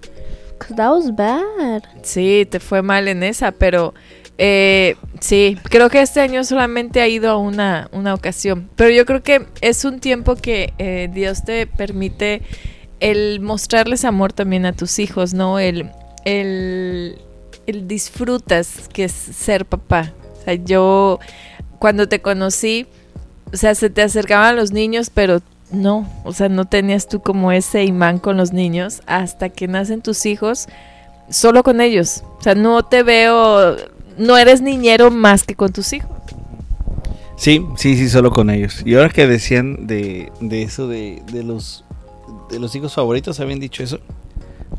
That 0.75 0.91
was 0.91 1.15
bad. 1.15 1.83
Sí, 2.03 2.47
te 2.49 2.59
fue 2.59 2.81
mal 2.81 3.07
en 3.07 3.23
esa, 3.23 3.51
pero 3.51 3.93
eh, 4.37 4.95
sí, 5.19 5.57
creo 5.63 5.89
que 5.89 6.01
este 6.01 6.19
año 6.19 6.43
solamente 6.43 7.01
ha 7.01 7.07
ido 7.07 7.31
a 7.31 7.37
una, 7.37 7.89
una 7.91 8.13
ocasión. 8.13 8.69
Pero 8.75 8.91
yo 8.91 9.05
creo 9.05 9.23
que 9.23 9.45
es 9.61 9.85
un 9.85 9.99
tiempo 9.99 10.35
que 10.35 10.73
eh, 10.77 11.09
Dios 11.13 11.43
te 11.43 11.67
permite 11.67 12.41
el 12.99 13.39
mostrarles 13.39 14.05
amor 14.05 14.33
también 14.33 14.65
a 14.65 14.73
tus 14.73 14.99
hijos, 14.99 15.33
¿no? 15.33 15.59
El, 15.59 15.89
el, 16.25 17.19
el 17.65 17.87
disfrutas 17.87 18.87
que 18.93 19.05
es 19.05 19.11
ser 19.11 19.65
papá. 19.65 20.13
O 20.39 20.43
sea, 20.43 20.53
yo 20.53 21.19
cuando 21.79 22.07
te 22.07 22.21
conocí, 22.21 22.87
o 23.51 23.57
sea, 23.57 23.75
se 23.75 23.89
te 23.89 24.01
acercaban 24.01 24.55
los 24.55 24.71
niños, 24.71 25.09
pero 25.09 25.41
no, 25.71 26.07
o 26.23 26.33
sea, 26.33 26.49
no 26.49 26.65
tenías 26.65 27.07
tú 27.07 27.21
como 27.21 27.51
ese 27.51 27.83
imán 27.85 28.19
con 28.19 28.37
los 28.37 28.53
niños 28.53 29.01
hasta 29.05 29.49
que 29.49 29.67
nacen 29.67 30.01
tus 30.01 30.25
hijos 30.25 30.67
solo 31.29 31.63
con 31.63 31.81
ellos. 31.81 32.23
O 32.39 32.41
sea, 32.41 32.55
no 32.55 32.83
te 32.83 33.03
veo, 33.03 33.77
no 34.17 34.37
eres 34.37 34.61
niñero 34.61 35.11
más 35.11 35.43
que 35.43 35.55
con 35.55 35.71
tus 35.71 35.93
hijos. 35.93 36.11
Sí, 37.37 37.65
sí, 37.75 37.97
sí, 37.97 38.09
solo 38.09 38.31
con 38.31 38.49
ellos. 38.49 38.83
Y 38.85 38.95
ahora 38.95 39.09
que 39.09 39.25
decían 39.25 39.87
de, 39.87 40.31
de 40.41 40.61
eso 40.61 40.87
de, 40.87 41.23
de 41.31 41.43
los 41.43 41.83
de 42.51 42.59
los 42.59 42.75
hijos 42.75 42.93
favoritos, 42.93 43.39
¿habían 43.39 43.59
dicho 43.59 43.81
eso? 43.81 43.99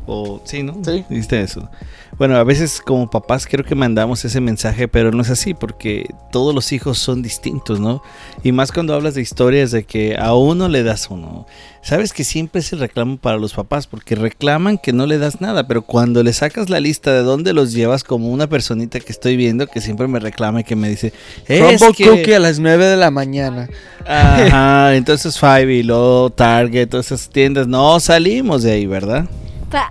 O 0.05 0.41
sí, 0.45 0.63
¿no? 0.63 0.77
Sí. 0.83 1.03
¿Viste 1.09 1.41
eso? 1.41 1.69
Bueno, 2.17 2.37
a 2.37 2.43
veces 2.43 2.81
como 2.81 3.09
papás 3.09 3.47
creo 3.47 3.65
que 3.65 3.75
mandamos 3.75 4.23
ese 4.23 4.39
mensaje, 4.39 4.87
pero 4.87 5.11
no 5.11 5.21
es 5.21 5.29
así 5.29 5.53
porque 5.53 6.07
todos 6.31 6.53
los 6.53 6.71
hijos 6.71 6.99
son 6.99 7.21
distintos, 7.21 7.79
¿no? 7.79 8.03
Y 8.43 8.51
más 8.51 8.71
cuando 8.71 8.93
hablas 8.93 9.15
de 9.15 9.21
historias 9.21 9.71
de 9.71 9.83
que 9.83 10.15
a 10.17 10.35
uno 10.35 10.69
le 10.69 10.83
das 10.83 11.09
uno. 11.09 11.47
Sabes 11.81 12.13
que 12.13 12.23
siempre 12.23 12.61
es 12.61 12.71
el 12.71 12.79
reclamo 12.79 13.17
para 13.17 13.37
los 13.37 13.53
papás 13.53 13.87
porque 13.87 14.15
reclaman 14.15 14.77
que 14.77 14.93
no 14.93 15.05
le 15.05 15.17
das 15.17 15.41
nada, 15.41 15.67
pero 15.67 15.81
cuando 15.81 16.23
le 16.23 16.31
sacas 16.31 16.69
la 16.69 16.79
lista 16.79 17.11
de 17.11 17.23
dónde 17.23 17.51
los 17.53 17.73
llevas 17.73 18.03
como 18.03 18.29
una 18.29 18.47
personita 18.47 18.99
que 18.99 19.11
estoy 19.11 19.35
viendo 19.35 19.67
que 19.67 19.81
siempre 19.81 20.07
me 20.07 20.19
reclama 20.19 20.61
y 20.61 20.63
que 20.63 20.75
me 20.75 20.89
dice, 20.89 21.13
es 21.47 21.81
que... 21.95 22.05
Cookie 22.05 22.33
a 22.33 22.39
las 22.39 22.59
9 22.59 22.85
de 22.85 22.97
la 22.97 23.11
mañana. 23.11 23.69
Ajá, 24.05 24.95
entonces 24.95 25.39
Five 25.39 25.73
y 25.73 25.83
luego 25.83 26.29
Target, 26.29 26.89
todas 26.89 27.07
esas 27.07 27.29
tiendas, 27.29 27.67
no 27.67 27.99
salimos 27.99 28.63
de 28.63 28.71
ahí, 28.71 28.85
¿verdad? 28.85 29.25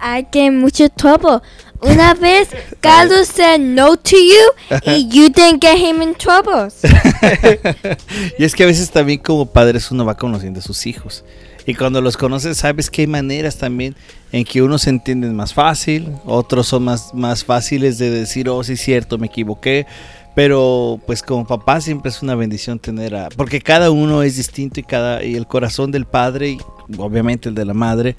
hay 0.00 0.24
que 0.24 0.50
mucho 0.50 0.88
trouble. 0.90 1.40
Una 1.82 2.14
vez 2.14 2.48
Carlos 2.80 3.26
said 3.28 3.58
no 3.58 3.96
to 3.96 4.16
you 4.16 4.80
y 4.86 5.08
you 5.08 5.28
didn't 5.28 5.60
get 5.60 5.76
him 5.76 6.00
in 6.00 6.14
trouble. 6.14 6.68
y 8.38 8.44
es 8.44 8.54
que 8.54 8.62
a 8.62 8.66
veces 8.66 8.90
también 8.90 9.18
como 9.18 9.46
padres 9.46 9.90
uno 9.90 10.04
va 10.04 10.16
conociendo 10.16 10.60
a 10.60 10.62
sus 10.62 10.86
hijos. 10.86 11.24
Y 11.66 11.74
cuando 11.74 12.00
los 12.00 12.16
conoces 12.16 12.58
sabes 12.58 12.88
que 12.88 13.02
hay 13.02 13.06
maneras 13.06 13.56
también 13.56 13.96
en 14.30 14.44
que 14.44 14.62
unos 14.62 14.82
se 14.82 14.90
entienden 14.90 15.34
más 15.34 15.54
fácil, 15.54 16.12
otros 16.24 16.68
son 16.68 16.84
más, 16.84 17.12
más 17.14 17.44
fáciles 17.44 17.98
de 17.98 18.10
decir, 18.10 18.48
oh 18.48 18.62
sí 18.62 18.74
es 18.74 18.80
cierto, 18.80 19.18
me 19.18 19.26
equivoqué. 19.26 19.86
Pero 20.34 21.00
pues 21.06 21.22
como 21.22 21.46
papá 21.46 21.80
siempre 21.80 22.10
es 22.10 22.22
una 22.22 22.34
bendición 22.34 22.78
tener 22.78 23.14
a... 23.14 23.28
Porque 23.28 23.60
cada 23.60 23.90
uno 23.90 24.22
es 24.22 24.36
distinto 24.36 24.80
y, 24.80 24.82
cada, 24.82 25.22
y 25.22 25.34
el 25.34 25.46
corazón 25.46 25.90
del 25.90 26.06
padre 26.06 26.50
y 26.50 26.58
obviamente 26.96 27.48
el 27.48 27.54
de 27.54 27.64
la 27.64 27.74
madre 27.74 28.16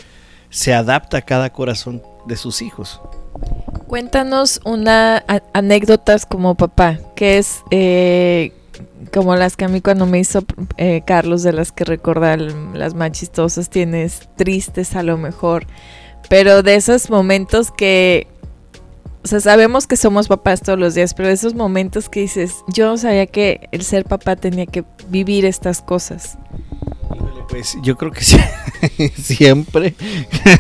se 0.50 0.74
adapta 0.74 1.17
a 1.17 1.22
cada 1.22 1.51
corazón 1.51 2.03
de 2.27 2.36
sus 2.36 2.62
hijos. 2.62 3.01
Cuéntanos 3.94 4.60
una 4.66 5.24
anécdotas 5.54 6.26
como 6.26 6.56
papá, 6.56 6.98
que 7.16 7.38
es 7.38 7.62
eh, 7.70 8.52
como 9.14 9.36
las 9.36 9.56
que 9.56 9.66
a 9.66 9.68
mí 9.68 9.82
cuando 9.82 10.08
me 10.08 10.18
hizo 10.18 10.44
eh, 10.78 11.04
Carlos, 11.06 11.44
de 11.44 11.54
las 11.54 11.72
que 11.72 11.84
recordar 11.84 12.42
las 12.42 12.96
más 12.96 13.12
chistosas, 13.12 13.70
tienes 13.70 14.30
tristes 14.36 14.96
a 14.96 15.04
lo 15.04 15.20
mejor, 15.20 15.68
pero 16.28 16.64
de 16.64 16.74
esos 16.74 17.12
momentos 17.12 17.70
que, 17.70 18.26
o 19.24 19.28
sea, 19.28 19.40
sabemos 19.40 19.86
que 19.86 19.96
somos 19.96 20.28
papás 20.28 20.64
todos 20.64 20.80
los 20.80 20.96
días, 20.96 21.14
pero 21.14 21.28
de 21.28 21.36
esos 21.36 21.54
momentos 21.54 22.10
que 22.10 22.22
dices, 22.22 22.64
yo 22.70 22.88
no 22.88 22.98
sabía 22.98 23.28
que 23.28 23.70
el 23.72 23.84
ser 23.84 24.06
papá 24.06 24.36
tenía 24.36 24.66
que 24.66 24.84
vivir 25.10 25.46
estas 25.46 25.84
cosas. 25.84 26.40
Pues 27.50 27.78
yo 27.84 27.96
creo 27.96 28.12
que 28.12 28.24
siempre, 29.16 29.96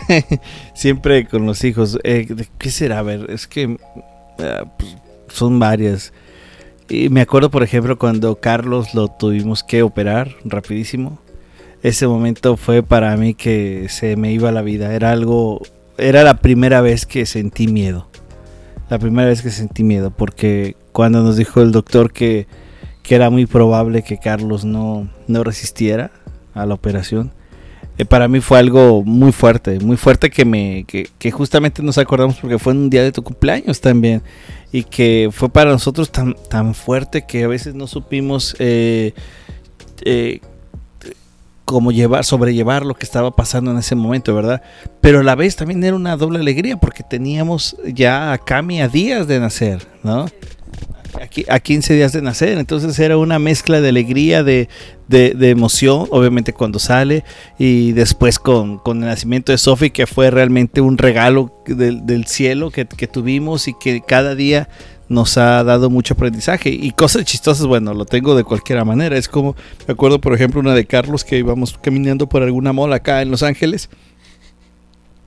siempre 0.73 1.25
con 1.25 1.45
los 1.45 1.63
hijos. 1.63 1.97
Eh, 2.03 2.27
¿Qué 2.57 2.71
será? 2.71 2.99
A 2.99 3.03
ver, 3.03 3.29
es 3.29 3.47
que 3.47 3.77
ah, 4.39 4.65
pues, 4.77 4.95
son 5.27 5.59
varias. 5.59 6.13
Y 6.89 7.09
me 7.09 7.21
acuerdo, 7.21 7.49
por 7.49 7.63
ejemplo, 7.63 7.97
cuando 7.97 8.39
Carlos 8.39 8.93
lo 8.93 9.07
tuvimos 9.07 9.63
que 9.63 9.83
operar 9.83 10.35
rapidísimo. 10.45 11.19
Ese 11.81 12.07
momento 12.07 12.55
fue 12.55 12.83
para 12.83 13.15
mí 13.17 13.33
que 13.33 13.87
se 13.89 14.15
me 14.15 14.31
iba 14.31 14.51
la 14.51 14.61
vida. 14.61 14.93
Era 14.93 15.11
algo, 15.11 15.61
era 15.97 16.23
la 16.23 16.37
primera 16.37 16.81
vez 16.81 17.05
que 17.05 17.25
sentí 17.25 17.67
miedo. 17.67 18.07
La 18.89 18.99
primera 18.99 19.27
vez 19.27 19.41
que 19.41 19.49
sentí 19.49 19.83
miedo, 19.83 20.11
porque 20.11 20.75
cuando 20.91 21.23
nos 21.23 21.35
dijo 21.37 21.61
el 21.61 21.71
doctor 21.71 22.13
que, 22.13 22.47
que 23.01 23.15
era 23.15 23.29
muy 23.29 23.45
probable 23.45 24.03
que 24.03 24.19
Carlos 24.19 24.65
no, 24.65 25.09
no 25.27 25.43
resistiera, 25.43 26.11
a 26.53 26.65
la 26.65 26.73
operación. 26.73 27.31
eh, 27.97 28.05
para 28.05 28.27
mí 28.27 28.39
fue 28.39 28.59
algo 28.59 29.03
muy 29.03 29.31
fuerte, 29.31 29.79
muy 29.79 29.97
fuerte 29.97 30.29
que 30.29 30.45
me 30.45 30.85
que, 30.85 31.31
justamente 31.31 31.83
nos 31.83 31.97
acordamos 31.97 32.37
porque 32.37 32.57
fue 32.59 32.73
en 32.73 32.79
un 32.79 32.89
día 32.89 33.03
de 33.03 33.11
tu 33.11 33.23
cumpleaños 33.23 33.81
también 33.81 34.21
y 34.71 34.83
que 34.83 35.29
fue 35.31 35.49
para 35.49 35.71
nosotros 35.71 36.11
tan, 36.11 36.35
tan 36.49 36.73
fuerte 36.73 37.25
que 37.25 37.43
a 37.43 37.47
veces 37.47 37.75
no 37.75 37.87
supimos 37.87 38.55
eh, 38.59 39.13
eh, 40.05 40.39
cómo 41.65 41.91
llevar, 41.91 42.25
sobrellevar 42.25 42.85
lo 42.85 42.93
que 42.93 43.05
estaba 43.05 43.31
pasando 43.31 43.71
en 43.71 43.77
ese 43.77 43.95
momento, 43.95 44.35
¿verdad? 44.35 44.61
Pero 45.01 45.19
a 45.19 45.23
la 45.23 45.35
vez 45.35 45.55
también 45.55 45.83
era 45.83 45.95
una 45.95 46.17
doble 46.17 46.39
alegría 46.39 46.77
porque 46.77 47.03
teníamos 47.03 47.77
ya 47.85 48.33
a 48.33 48.37
Cami 48.37 48.81
a 48.81 48.87
días 48.87 49.27
de 49.27 49.39
nacer, 49.39 49.87
¿no? 50.03 50.25
A 51.49 51.59
15 51.59 51.93
días 51.93 52.13
de 52.13 52.21
nacer. 52.21 52.57
Entonces 52.57 52.97
era 52.99 53.17
una 53.17 53.39
mezcla 53.39 53.81
de 53.81 53.89
alegría, 53.89 54.43
de, 54.43 54.67
emoción, 55.09 56.07
obviamente 56.11 56.53
cuando 56.53 56.79
sale, 56.79 57.23
y 57.57 57.91
después 57.91 58.39
con, 58.39 58.81
el 58.85 58.99
nacimiento 58.99 59.51
de 59.51 59.57
Sophie, 59.57 59.91
que 59.91 60.07
fue 60.07 60.31
realmente 60.31 60.81
un 60.81 60.97
regalo 60.97 61.51
del, 61.65 62.25
cielo 62.27 62.71
que, 62.71 62.85
tuvimos 62.85 63.67
y 63.67 63.73
que 63.73 64.01
cada 64.01 64.35
día 64.35 64.69
nos 65.09 65.37
ha 65.37 65.63
dado 65.63 65.89
mucho 65.89 66.15
aprendizaje. 66.15 66.69
Y 66.69 66.91
cosas 66.91 67.25
chistosas, 67.25 67.67
bueno, 67.67 67.93
lo 67.93 68.05
tengo 68.05 68.35
de 68.35 68.43
cualquier 68.43 68.83
manera. 68.85 69.17
Es 69.17 69.27
como, 69.27 69.55
me 69.87 69.93
acuerdo 69.93 70.19
por 70.19 70.33
ejemplo 70.33 70.59
una 70.59 70.73
de 70.73 70.85
Carlos 70.85 71.23
que 71.23 71.37
íbamos 71.37 71.77
caminando 71.81 72.27
por 72.27 72.41
alguna 72.43 72.73
mola 72.73 72.97
acá 72.97 73.21
en 73.21 73.29
Los 73.29 73.43
Ángeles. 73.43 73.89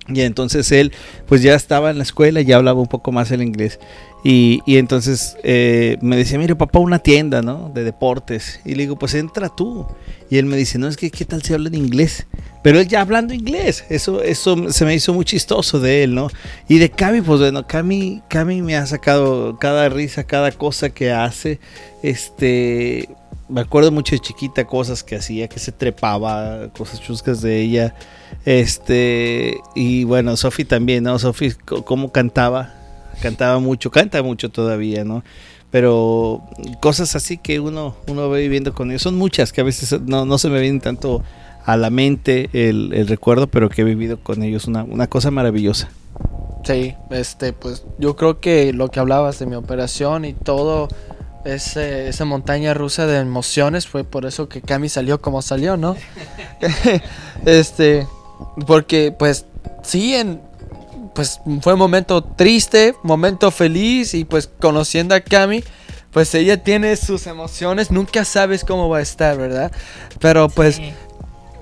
Y 0.08 0.20
entonces 0.20 0.70
él 0.70 0.92
pues 1.26 1.42
ya 1.42 1.54
estaba 1.54 1.90
en 1.90 1.98
la 1.98 2.04
escuela, 2.04 2.40
ya 2.40 2.56
hablaba 2.56 2.80
un 2.80 2.86
poco 2.86 3.12
más 3.12 3.30
el 3.30 3.42
inglés. 3.42 3.80
Y, 4.28 4.60
entonces 4.76 5.36
eh, 5.44 5.98
me 6.00 6.16
decía, 6.16 6.36
mire 6.36 6.56
papá, 6.56 6.80
una 6.80 6.98
tienda, 6.98 7.42
¿no? 7.42 7.70
De 7.72 7.84
deportes. 7.84 8.58
Y 8.64 8.74
le 8.74 8.82
digo, 8.82 8.98
pues 8.98 9.14
entra 9.14 9.48
tú. 9.48 9.86
Y 10.28 10.38
él 10.38 10.46
me 10.46 10.56
dice, 10.56 10.78
no, 10.78 10.88
es 10.88 10.96
que 10.96 11.12
qué 11.12 11.24
tal 11.24 11.44
si 11.44 11.54
habla 11.54 11.68
en 11.68 11.76
inglés. 11.76 12.26
Pero 12.64 12.80
él 12.80 12.88
ya 12.88 13.02
hablando 13.02 13.34
inglés. 13.34 13.84
Eso, 13.88 14.20
eso 14.24 14.72
se 14.72 14.84
me 14.84 14.96
hizo 14.96 15.14
muy 15.14 15.24
chistoso 15.24 15.78
de 15.78 16.02
él, 16.02 16.16
¿no? 16.16 16.26
Y 16.68 16.78
de 16.78 16.90
Cami, 16.90 17.20
pues 17.20 17.38
bueno, 17.38 17.68
Cami, 17.68 18.20
Cami 18.28 18.62
me 18.62 18.76
ha 18.76 18.84
sacado 18.86 19.58
cada 19.60 19.88
risa, 19.88 20.24
cada 20.24 20.50
cosa 20.50 20.90
que 20.90 21.12
hace. 21.12 21.60
Este, 22.02 23.08
me 23.48 23.60
acuerdo 23.60 23.92
mucho 23.92 24.16
de 24.16 24.18
chiquita 24.18 24.66
cosas 24.66 25.04
que 25.04 25.14
hacía, 25.14 25.46
que 25.46 25.60
se 25.60 25.70
trepaba, 25.70 26.68
cosas 26.76 27.00
chuscas 27.00 27.42
de 27.42 27.60
ella. 27.60 27.94
Este, 28.44 29.56
y 29.76 30.02
bueno, 30.02 30.36
Sofi 30.36 30.64
también, 30.64 31.04
¿no? 31.04 31.16
Sofi, 31.20 31.52
cómo 31.84 32.10
cantaba 32.10 32.85
cantaba 33.20 33.58
mucho, 33.58 33.90
canta 33.90 34.22
mucho 34.22 34.50
todavía, 34.50 35.04
¿no? 35.04 35.22
Pero 35.70 36.42
cosas 36.80 37.16
así 37.16 37.38
que 37.38 37.60
uno, 37.60 37.96
uno 38.06 38.28
va 38.30 38.36
viviendo 38.36 38.72
con 38.72 38.90
ellos, 38.90 39.02
son 39.02 39.16
muchas 39.16 39.52
que 39.52 39.60
a 39.60 39.64
veces 39.64 40.00
no, 40.02 40.38
se 40.38 40.48
me 40.48 40.60
vienen 40.60 40.80
tanto 40.80 41.22
a 41.64 41.76
la 41.76 41.90
mente 41.90 42.48
el, 42.52 43.06
recuerdo, 43.08 43.48
pero 43.48 43.68
que 43.68 43.82
he 43.82 43.84
vivido 43.84 44.18
con 44.20 44.42
ellos, 44.42 44.66
una, 44.66 44.84
una 44.84 45.08
cosa 45.08 45.30
maravillosa. 45.30 45.88
Sí, 46.64 46.94
este, 47.10 47.52
pues 47.52 47.84
yo 47.98 48.16
creo 48.16 48.40
que 48.40 48.72
lo 48.72 48.88
que 48.88 49.00
hablabas 49.00 49.38
de 49.38 49.46
mi 49.46 49.54
operación 49.54 50.24
y 50.24 50.32
todo 50.32 50.88
ese, 51.44 52.08
esa 52.08 52.24
montaña 52.24 52.74
rusa 52.74 53.06
de 53.06 53.18
emociones 53.18 53.86
fue 53.86 54.04
por 54.04 54.26
eso 54.26 54.48
que 54.48 54.62
Cami 54.62 54.88
salió 54.88 55.20
como 55.20 55.42
salió, 55.42 55.76
¿no? 55.76 55.96
este, 57.46 58.06
porque 58.66 59.14
pues 59.16 59.46
sí, 59.82 60.14
en, 60.14 60.40
pues 61.16 61.40
fue 61.62 61.72
un 61.72 61.78
momento 61.78 62.22
triste, 62.22 62.94
momento 63.02 63.50
feliz 63.50 64.12
y 64.12 64.24
pues 64.26 64.50
conociendo 64.60 65.14
a 65.14 65.20
Cami, 65.20 65.64
pues 66.12 66.34
ella 66.34 66.62
tiene 66.62 66.94
sus 66.96 67.26
emociones, 67.26 67.90
nunca 67.90 68.24
sabes 68.26 68.64
cómo 68.64 68.90
va 68.90 68.98
a 68.98 69.02
estar, 69.02 69.36
¿verdad? 69.38 69.72
Pero 70.20 70.50
pues 70.50 70.78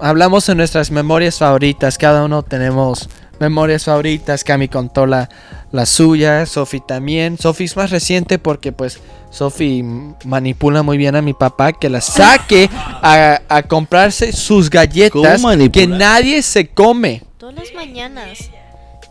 hablamos 0.01 0.49
en 0.49 0.59
nuestras 0.59 0.91
memorias 0.91 1.39
favoritas, 1.39 1.97
cada 1.99 2.25
uno 2.25 2.43
tenemos 2.43 3.09
memorias 3.39 3.85
favoritas, 3.85 4.43
Cami 4.43 4.67
contó 4.67 5.07
la, 5.07 5.29
la 5.71 5.87
suya, 5.87 6.47
Sofi 6.47 6.81
también, 6.81 7.39
Sofi 7.39 7.65
es 7.65 7.77
más 7.77 7.91
reciente 7.91 8.41
porque 8.41 8.73
pues 8.73 8.99
Sofi 9.31 9.85
manipula 10.25 10.83
muy 10.83 10.99
bien 10.99 11.15
a 11.15 11.23
mi 11.23 11.33
papá 11.33 11.73
que 11.73 11.89
la 11.89 12.01
saque 12.01 12.69
a, 12.75 13.41
a 13.49 13.63
comprarse 13.63 14.33
sus 14.33 14.69
galletas 14.69 15.41
que 15.73 15.87
nadie 15.87 16.43
se 16.43 16.67
come. 16.67 17.23
Todas 17.39 17.55
las 17.55 17.75
mañanas. 17.75 18.51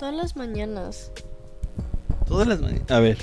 Todas 0.03 0.17
las 0.17 0.35
mañanas. 0.35 1.11
Todas 2.27 2.45
las 2.45 2.59
mañanas. 2.59 2.91
A 2.91 2.99
ver. 2.99 3.17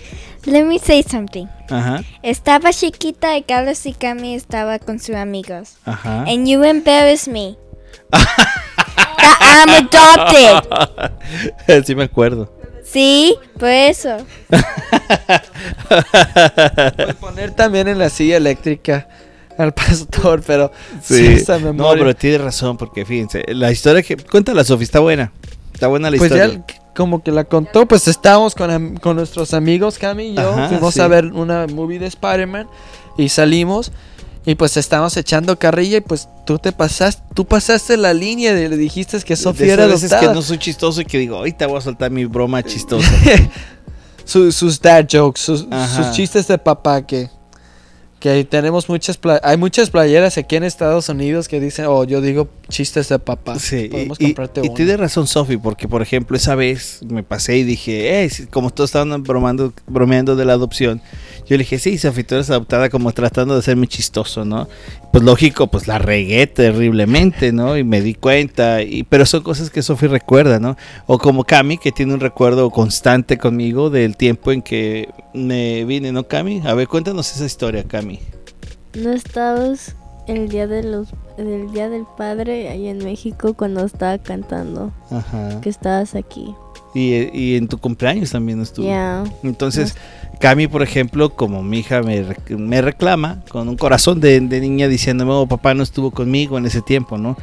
Let 0.46 0.64
me 0.64 0.78
say 0.78 1.02
something. 1.02 1.44
Ajá. 1.68 2.02
Estaba 2.22 2.72
chiquita 2.72 3.36
y 3.36 3.42
Carlos 3.42 3.84
y 3.84 3.92
Cami 3.92 4.34
estaba 4.34 4.78
con 4.78 4.98
sus 4.98 5.14
amigos. 5.14 5.76
Ajá. 5.84 6.22
And 6.22 6.48
you 6.48 6.64
embarrass 6.64 7.28
me. 7.28 7.58
That 8.10 9.36
I'm 9.42 9.68
adopted. 9.68 11.84
Sí 11.86 11.94
me 11.94 12.04
acuerdo. 12.04 12.50
Sí, 12.82 13.36
por 13.58 13.68
eso. 13.68 14.16
Voy 16.96 17.12
poner 17.20 17.50
también 17.50 17.88
en 17.88 17.98
la 17.98 18.08
silla 18.08 18.38
eléctrica 18.38 19.06
al 19.58 19.74
pastor, 19.74 20.42
pero 20.46 20.72
sí, 21.02 21.26
esa 21.26 21.58
memoria. 21.58 21.92
No, 21.92 21.94
pero 21.98 22.16
tiene 22.16 22.38
razón, 22.38 22.78
porque 22.78 23.04
fíjense, 23.04 23.44
la 23.48 23.70
historia 23.70 24.02
que 24.02 24.16
cuenta 24.16 24.54
la 24.54 24.64
Sofía 24.64 24.84
está 24.84 25.00
buena. 25.00 25.30
Está 25.80 25.88
buena 25.88 26.10
la 26.10 26.18
pues 26.18 26.30
historia. 26.30 26.62
ya 26.68 26.74
como 26.94 27.22
que 27.22 27.32
la 27.32 27.44
contó, 27.44 27.88
pues 27.88 28.06
estábamos 28.06 28.54
con, 28.54 28.98
con 28.98 29.16
nuestros 29.16 29.54
amigos, 29.54 29.96
Cami 29.96 30.24
y 30.24 30.34
yo. 30.34 30.68
fuimos 30.68 30.98
a 30.98 31.08
ver 31.08 31.24
una 31.32 31.66
movie 31.68 31.98
de 31.98 32.06
Spider-Man 32.06 32.68
y 33.16 33.30
salimos. 33.30 33.90
Y 34.44 34.56
pues 34.56 34.76
estábamos 34.76 35.16
echando 35.16 35.58
carrilla 35.58 35.96
y 35.96 36.00
pues 36.02 36.28
tú 36.44 36.58
te 36.58 36.72
pasaste, 36.72 37.22
tú 37.32 37.46
pasaste 37.46 37.96
la 37.96 38.12
línea 38.12 38.52
de 38.52 38.68
le 38.68 38.76
dijiste 38.76 39.18
que 39.20 39.36
Sofía 39.36 39.72
era 39.72 39.86
veces 39.86 40.12
que 40.12 40.26
no 40.26 40.42
soy 40.42 40.58
chistoso 40.58 41.00
y 41.00 41.06
que 41.06 41.16
digo, 41.16 41.36
ahorita 41.36 41.66
voy 41.66 41.78
a 41.78 41.80
soltar 41.80 42.10
mi 42.10 42.26
broma 42.26 42.62
chistosa. 42.62 43.10
sus 44.26 44.82
dad 44.82 45.06
jokes, 45.10 45.40
sus, 45.40 45.60
sus, 45.96 46.10
chistes 46.12 46.46
de 46.46 46.58
papá 46.58 47.06
que 47.06 47.30
que 48.20 48.44
tenemos 48.44 48.88
muchas 48.90 49.18
hay 49.42 49.56
muchas 49.56 49.88
playeras 49.88 50.36
aquí 50.36 50.56
en 50.56 50.64
Estados 50.64 51.08
Unidos 51.08 51.48
que 51.48 51.58
dicen, 51.58 51.86
oh, 51.88 52.04
yo 52.04 52.20
digo 52.20 52.48
chistes 52.68 53.08
de 53.08 53.18
papá. 53.18 53.58
Sí, 53.58 53.88
Podemos 53.90 54.20
y, 54.20 54.26
comprarte 54.26 54.60
y, 54.62 54.74
tienes 54.74 55.00
razón, 55.00 55.26
Sofi, 55.26 55.56
porque 55.56 55.88
por 55.88 56.02
ejemplo, 56.02 56.36
esa 56.36 56.54
vez 56.54 57.00
me 57.08 57.22
pasé 57.22 57.56
y 57.56 57.64
dije, 57.64 58.24
eh, 58.24 58.30
como 58.50 58.70
todos 58.70 58.90
estaban 58.90 59.22
bromando, 59.22 59.72
bromeando 59.86 60.36
de 60.36 60.44
la 60.44 60.52
adopción, 60.52 61.00
yo 61.46 61.56
le 61.56 61.64
dije, 61.64 61.78
sí, 61.78 61.96
Sofi, 61.96 62.22
tú 62.22 62.34
eres 62.34 62.50
adoptada 62.50 62.90
como 62.90 63.10
tratando 63.12 63.54
de 63.54 63.60
hacerme 63.60 63.86
chistoso, 63.86 64.44
¿no? 64.44 64.68
Pues 65.12 65.24
lógico, 65.24 65.68
pues 65.68 65.88
la 65.88 65.98
regué 65.98 66.46
terriblemente, 66.46 67.52
¿no? 67.52 67.78
Y 67.78 67.84
me 67.84 68.02
di 68.02 68.14
cuenta, 68.14 68.82
y, 68.82 69.02
pero 69.04 69.24
son 69.24 69.42
cosas 69.42 69.70
que 69.70 69.82
Sofi 69.82 70.06
recuerda, 70.06 70.60
¿no? 70.60 70.76
O 71.06 71.18
como 71.18 71.44
Cami, 71.44 71.78
que 71.78 71.90
tiene 71.90 72.12
un 72.12 72.20
recuerdo 72.20 72.70
constante 72.70 73.38
conmigo 73.38 73.88
del 73.88 74.18
tiempo 74.18 74.52
en 74.52 74.60
que 74.60 75.08
me 75.32 75.84
vine, 75.86 76.12
¿no, 76.12 76.24
Cami? 76.24 76.60
A 76.66 76.74
ver, 76.74 76.86
cuéntanos 76.86 77.34
esa 77.34 77.46
historia, 77.46 77.84
Cami. 77.84 78.09
¿No 78.94 79.12
estabas 79.12 79.94
el 80.26 80.48
día 80.48 80.66
de 80.66 80.82
los 80.82 81.08
el 81.38 81.72
día 81.72 81.88
del 81.88 82.04
padre 82.16 82.68
ahí 82.68 82.88
en 82.88 82.98
México 82.98 83.54
cuando 83.54 83.84
estaba 83.84 84.18
cantando? 84.18 84.92
Ajá. 85.10 85.60
Que 85.60 85.70
estabas 85.70 86.14
aquí. 86.14 86.54
Y, 86.92 87.54
en 87.54 87.68
tu 87.68 87.78
cumpleaños 87.78 88.32
también 88.32 88.60
estuvo. 88.60 88.84
Yeah. 88.84 89.22
Entonces, 89.44 89.94
Cami, 90.40 90.66
por 90.66 90.82
ejemplo, 90.82 91.30
como 91.30 91.62
mi 91.62 91.78
hija 91.78 92.02
me, 92.02 92.24
me 92.48 92.82
reclama 92.82 93.44
con 93.48 93.68
un 93.68 93.76
corazón 93.76 94.20
de, 94.20 94.40
de 94.40 94.60
niña 94.60 94.88
diciéndome, 94.88 95.30
oh, 95.32 95.46
papá 95.46 95.72
no 95.74 95.84
estuvo 95.84 96.10
conmigo 96.10 96.58
en 96.58 96.66
ese 96.66 96.82
tiempo, 96.82 97.16
¿no? 97.16 97.36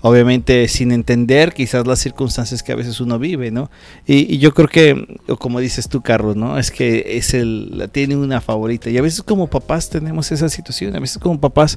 Obviamente 0.00 0.68
sin 0.68 0.92
entender 0.92 1.52
quizás 1.52 1.86
las 1.86 1.98
circunstancias 1.98 2.62
que 2.62 2.72
a 2.72 2.76
veces 2.76 3.00
uno 3.00 3.18
vive, 3.18 3.50
¿no? 3.50 3.70
Y, 4.06 4.38
yo 4.38 4.52
creo 4.52 4.68
que, 4.68 5.18
como 5.38 5.60
dices 5.60 5.88
tú, 5.88 6.02
Carlos, 6.02 6.36
¿no? 6.36 6.58
Es 6.58 6.70
que 6.70 7.16
es 7.16 7.34
el, 7.34 7.88
tiene 7.92 8.16
una 8.16 8.40
favorita. 8.40 8.90
Y 8.90 8.98
a 8.98 9.02
veces 9.02 9.22
como 9.22 9.48
papás 9.48 9.90
tenemos 9.90 10.30
esa 10.32 10.48
situación, 10.48 10.94
a 10.96 11.00
veces 11.00 11.18
como 11.18 11.40
papás, 11.40 11.76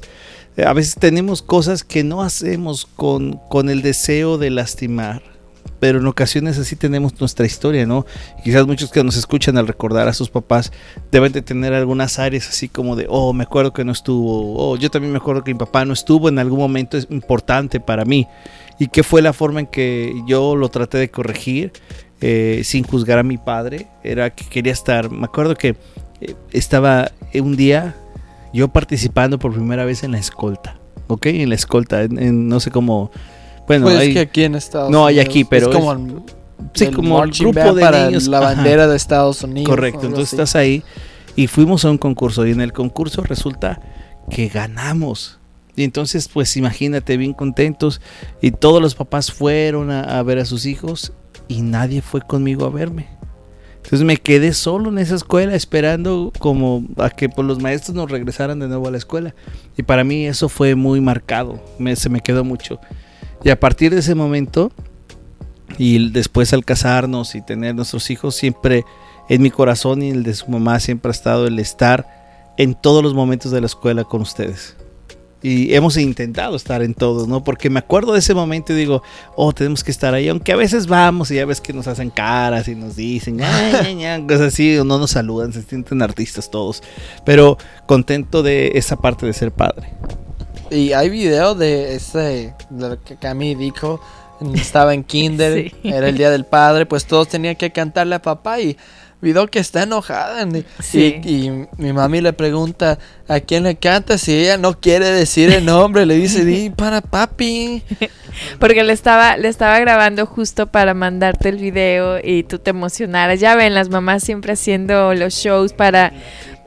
eh, 0.56 0.64
a 0.64 0.72
veces 0.72 0.94
tenemos 0.94 1.42
cosas 1.42 1.84
que 1.84 2.04
no 2.04 2.22
hacemos 2.22 2.86
con, 2.96 3.40
con 3.48 3.70
el 3.70 3.82
deseo 3.82 4.38
de 4.38 4.50
lastimar 4.50 5.22
pero 5.80 5.98
en 5.98 6.06
ocasiones 6.06 6.58
así 6.58 6.76
tenemos 6.76 7.18
nuestra 7.18 7.46
historia, 7.46 7.86
¿no? 7.86 8.06
Quizás 8.44 8.66
muchos 8.66 8.92
que 8.92 9.02
nos 9.02 9.16
escuchan 9.16 9.56
al 9.56 9.66
recordar 9.66 10.06
a 10.06 10.12
sus 10.12 10.28
papás 10.28 10.70
deben 11.10 11.32
de 11.32 11.40
tener 11.40 11.72
algunas 11.72 12.18
áreas 12.18 12.48
así 12.48 12.68
como 12.68 12.94
de, 12.94 13.06
oh, 13.08 13.32
me 13.32 13.44
acuerdo 13.44 13.72
que 13.72 13.82
no 13.82 13.92
estuvo, 13.92 14.56
oh, 14.56 14.76
yo 14.76 14.90
también 14.90 15.12
me 15.12 15.18
acuerdo 15.18 15.42
que 15.42 15.52
mi 15.52 15.58
papá 15.58 15.84
no 15.86 15.94
estuvo 15.94 16.28
en 16.28 16.38
algún 16.38 16.58
momento 16.58 16.98
es 16.98 17.08
importante 17.10 17.80
para 17.80 18.04
mí. 18.04 18.28
Y 18.78 18.88
qué 18.88 19.02
fue 19.02 19.22
la 19.22 19.32
forma 19.32 19.60
en 19.60 19.66
que 19.66 20.14
yo 20.26 20.54
lo 20.54 20.68
traté 20.68 20.98
de 20.98 21.10
corregir 21.10 21.72
eh, 22.20 22.60
sin 22.64 22.84
juzgar 22.84 23.18
a 23.18 23.22
mi 23.22 23.38
padre, 23.38 23.88
era 24.04 24.30
que 24.30 24.44
quería 24.44 24.72
estar, 24.72 25.10
me 25.10 25.24
acuerdo 25.24 25.54
que 25.54 25.76
eh, 26.20 26.34
estaba 26.52 27.10
un 27.34 27.56
día 27.56 27.96
yo 28.52 28.68
participando 28.68 29.38
por 29.38 29.54
primera 29.54 29.84
vez 29.86 30.02
en 30.02 30.12
la 30.12 30.18
escolta, 30.18 30.78
¿ok? 31.06 31.26
En 31.26 31.48
la 31.48 31.54
escolta, 31.54 32.06
no 32.08 32.60
sé 32.60 32.70
cómo 32.70 33.10
bueno, 33.66 33.86
pues 33.86 34.12
que 34.12 34.20
aquí 34.20 34.44
en 34.44 34.54
Estados 34.54 34.90
No, 34.90 35.06
hay 35.06 35.20
aquí, 35.20 35.44
pero. 35.44 35.70
Es 35.70 35.76
como, 35.76 35.92
el, 35.92 36.94
como 36.94 37.22
el 37.22 37.30
grupo 37.30 37.74
de 37.74 37.80
para 37.80 38.06
niños. 38.06 38.26
La 38.26 38.40
bandera 38.40 38.86
de 38.86 38.96
Estados 38.96 39.42
Unidos. 39.42 39.68
Correcto, 39.68 40.06
entonces 40.06 40.32
estás 40.32 40.56
ahí 40.56 40.82
y 41.36 41.46
fuimos 41.46 41.84
a 41.84 41.90
un 41.90 41.98
concurso 41.98 42.46
y 42.46 42.50
en 42.50 42.60
el 42.60 42.72
concurso 42.72 43.22
resulta 43.22 43.80
que 44.30 44.48
ganamos. 44.48 45.38
Y 45.76 45.84
entonces, 45.84 46.28
pues 46.28 46.56
imagínate, 46.56 47.16
bien 47.16 47.32
contentos. 47.32 48.00
Y 48.42 48.50
todos 48.50 48.82
los 48.82 48.94
papás 48.94 49.32
fueron 49.32 49.90
a, 49.90 50.22
ver 50.22 50.38
a 50.38 50.44
sus 50.44 50.66
hijos 50.66 51.12
y 51.48 51.62
nadie 51.62 52.02
fue 52.02 52.20
conmigo 52.20 52.66
a 52.66 52.70
verme. 52.70 53.08
Entonces 53.76 54.02
me 54.02 54.18
quedé 54.18 54.52
solo 54.52 54.90
en 54.90 54.98
esa 54.98 55.14
escuela 55.14 55.54
esperando 55.54 56.32
como 56.38 56.84
a 56.98 57.08
que 57.08 57.28
pues, 57.30 57.46
los 57.46 57.60
maestros 57.60 57.96
nos 57.96 58.10
regresaran 58.10 58.58
de 58.58 58.68
nuevo 58.68 58.88
a 58.88 58.90
la 58.90 58.98
escuela. 58.98 59.34
Y 59.76 59.82
para 59.82 60.04
mí 60.04 60.26
eso 60.26 60.48
fue 60.48 60.74
muy 60.74 61.00
marcado, 61.00 61.60
se 61.94 62.10
me 62.10 62.20
quedó 62.20 62.44
mucho. 62.44 62.78
Y 63.42 63.50
a 63.50 63.58
partir 63.58 63.92
de 63.92 64.00
ese 64.00 64.14
momento, 64.14 64.70
y 65.78 66.10
después 66.10 66.52
al 66.52 66.64
casarnos 66.64 67.34
y 67.34 67.42
tener 67.42 67.74
nuestros 67.74 68.10
hijos, 68.10 68.34
siempre 68.34 68.84
en 69.28 69.42
mi 69.42 69.50
corazón 69.50 70.02
y 70.02 70.10
el 70.10 70.22
de 70.22 70.34
su 70.34 70.50
mamá 70.50 70.80
siempre 70.80 71.10
ha 71.10 71.12
estado 71.12 71.46
el 71.46 71.58
estar 71.58 72.52
en 72.58 72.74
todos 72.74 73.02
los 73.02 73.14
momentos 73.14 73.52
de 73.52 73.60
la 73.60 73.66
escuela 73.66 74.04
con 74.04 74.22
ustedes 74.22 74.76
y 75.42 75.74
hemos 75.74 75.96
intentado 75.96 76.56
estar 76.56 76.82
en 76.82 76.94
todos, 76.94 77.26
¿no? 77.26 77.42
Porque 77.42 77.70
me 77.70 77.78
acuerdo 77.78 78.12
de 78.12 78.18
ese 78.18 78.34
momento 78.34 78.72
y 78.72 78.76
digo, 78.76 79.02
oh, 79.36 79.52
tenemos 79.52 79.82
que 79.82 79.90
estar 79.90 80.12
ahí, 80.12 80.28
aunque 80.28 80.52
a 80.52 80.56
veces 80.56 80.86
vamos 80.86 81.30
y 81.30 81.36
ya 81.36 81.46
ves 81.46 81.60
que 81.60 81.72
nos 81.72 81.86
hacen 81.86 82.10
caras 82.10 82.68
y 82.68 82.74
nos 82.74 82.96
dicen, 82.96 83.38
cosas 84.28 84.40
así, 84.40 84.76
o 84.76 84.84
no 84.84 84.98
nos 84.98 85.12
saludan, 85.12 85.52
se 85.52 85.62
sienten 85.62 86.02
artistas 86.02 86.50
todos, 86.50 86.82
pero 87.24 87.56
contento 87.86 88.42
de 88.42 88.72
esa 88.74 88.96
parte 88.96 89.26
de 89.26 89.32
ser 89.32 89.52
padre. 89.52 89.88
Y 90.70 90.92
hay 90.92 91.08
video 91.08 91.54
de 91.54 91.96
ese, 91.96 92.54
de 92.70 92.88
lo 92.88 93.02
que 93.02 93.16
Cami 93.16 93.54
dijo, 93.54 94.00
estaba 94.54 94.94
en 94.94 95.04
kinder, 95.04 95.72
era 95.82 96.08
el 96.08 96.16
día 96.16 96.30
del 96.30 96.44
padre, 96.44 96.86
pues 96.86 97.06
todos 97.06 97.28
tenían 97.28 97.56
que 97.56 97.70
cantarle 97.70 98.14
a 98.14 98.22
papá 98.22 98.60
y 98.60 98.76
video 99.20 99.46
que 99.48 99.58
está 99.58 99.82
enojada. 99.82 100.46
Y, 100.92 101.50
mi 101.76 101.92
mami 101.92 102.20
le 102.20 102.32
pregunta 102.32 102.98
a 103.28 103.40
quién 103.40 103.64
le 103.64 103.76
canta. 103.76 104.18
Si 104.18 104.32
ella 104.32 104.56
no 104.56 104.78
quiere 104.80 105.06
decir 105.10 105.50
el 105.50 105.64
nombre, 105.64 106.06
le 106.06 106.14
dice, 106.14 106.44
di 106.44 106.70
para 106.76 107.00
papi. 107.00 107.82
Porque 108.58 108.84
le 108.84 108.92
estaba, 108.92 109.36
le 109.36 109.48
estaba 109.48 109.78
grabando 109.80 110.24
justo 110.26 110.68
para 110.68 110.94
mandarte 110.94 111.48
el 111.48 111.56
video 111.56 112.18
y 112.22 112.44
tú 112.44 112.58
te 112.58 112.70
emocionaras. 112.70 113.40
Ya 113.40 113.56
ven, 113.56 113.74
las 113.74 113.88
mamás 113.88 114.22
siempre 114.22 114.52
haciendo 114.52 115.14
los 115.14 115.34
shows 115.34 115.72
para, 115.72 116.12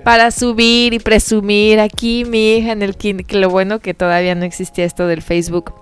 para 0.03 0.31
subir 0.31 0.93
y 0.93 0.99
presumir 0.99 1.79
aquí 1.79 2.25
mi 2.25 2.53
hija 2.53 2.71
en 2.71 2.81
el 2.81 2.95
que 2.97 3.13
lo 3.31 3.49
bueno 3.49 3.79
que 3.79 3.93
todavía 3.93 4.35
no 4.35 4.45
existía 4.45 4.85
esto 4.85 5.07
del 5.07 5.21
Facebook. 5.21 5.73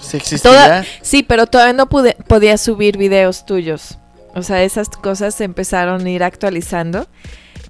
Sí, 0.00 0.16
existía. 0.16 0.84
sí, 1.02 1.22
pero 1.22 1.46
todavía 1.46 1.72
no 1.72 1.88
pude, 1.88 2.16
podía 2.26 2.56
subir 2.56 2.96
videos 2.96 3.46
tuyos. 3.46 3.98
O 4.34 4.42
sea, 4.42 4.62
esas 4.62 4.88
cosas 4.88 5.34
se 5.34 5.44
empezaron 5.44 6.06
a 6.06 6.10
ir 6.10 6.22
actualizando. 6.22 7.06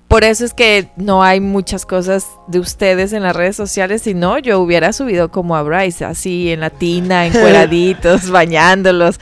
Por 0.09 0.25
eso 0.25 0.45
es 0.47 0.55
que 0.55 0.89
no 0.97 1.23
hay 1.23 1.41
muchas 1.41 1.85
cosas 1.85 2.27
de 2.47 2.59
ustedes 2.59 3.13
en 3.13 3.23
las 3.23 3.37
redes 3.37 3.57
sociales, 3.57 4.03
si 4.03 4.15
no, 4.15 4.39
yo 4.39 4.59
hubiera 4.59 4.95
subido 4.95 5.31
como 5.31 5.55
a 5.55 5.63
Bryce, 5.63 6.05
así 6.05 6.51
en 6.51 6.61
la 6.61 6.71
tina, 6.71 7.27
encueraditos, 7.27 8.31
bañándolos. 8.31 9.21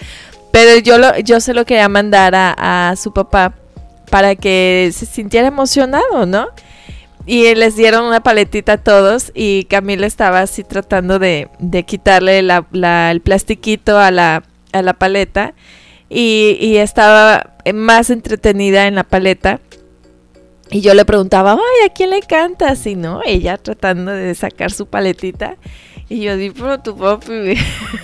Pero 0.53 0.79
yo, 0.79 0.99
lo, 0.99 1.19
yo 1.19 1.41
se 1.41 1.55
lo 1.55 1.65
quería 1.65 1.89
mandar 1.89 2.35
a, 2.37 2.95
su 2.97 3.13
papá 3.13 3.55
para 4.11 4.37
que 4.37 4.91
se 4.95 5.07
sintiera 5.07 5.49
emocionado, 5.49 6.25
¿no? 6.25 6.49
Y 7.27 7.53
les 7.57 7.75
dieron 7.75 8.05
una 8.05 8.23
paletita 8.23 8.75
a 8.75 8.79
todos 8.79 9.33
y 9.35 9.65
Camila 9.65 10.07
estaba 10.07 10.41
así 10.41 10.63
tratando 10.63 11.19
de, 11.19 11.49
quitarle 11.85 12.39
el 12.39 13.21
plastiquito 13.21 13.99
a 13.99 14.13
la, 14.13 14.45
a 14.73 14.83
la 14.83 14.95
paleta 14.95 15.55
y, 16.09 16.77
estaba 16.77 17.57
más 17.75 18.11
entretenida 18.11 18.87
en 18.87 18.95
la 18.95 19.05
paleta. 19.05 19.61
Y 20.71 20.81
yo 20.81 20.95
le 20.95 21.05
preguntaba, 21.05 21.53
ay, 21.53 21.87
¿a 21.89 21.93
quién 21.93 22.11
le 22.11 22.21
cantas? 22.21 22.87
Y 22.87 22.97
no, 22.97 23.21
ella 23.25 23.57
tratando 23.57 24.13
de 24.13 24.35
sacar 24.35 24.73
su 24.73 24.87
paletita. 24.87 25.57
Y 26.09 26.21
yo 26.21 26.37
di, 26.37 26.51
pero 26.51 26.81
tu 26.81 26.97
papi. 26.97 27.55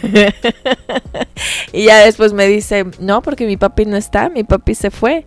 y 1.73 1.85
ya 1.85 1.99
después 2.05 2.33
me 2.33 2.47
dice, 2.47 2.87
no, 2.99 3.23
porque 3.23 3.47
mi 3.47 3.57
papi 3.57 3.85
no 3.85 3.97
está, 3.97 4.29
mi 4.29 4.45
papi 4.45 4.75
se 4.75 4.91
fue. 4.91 5.27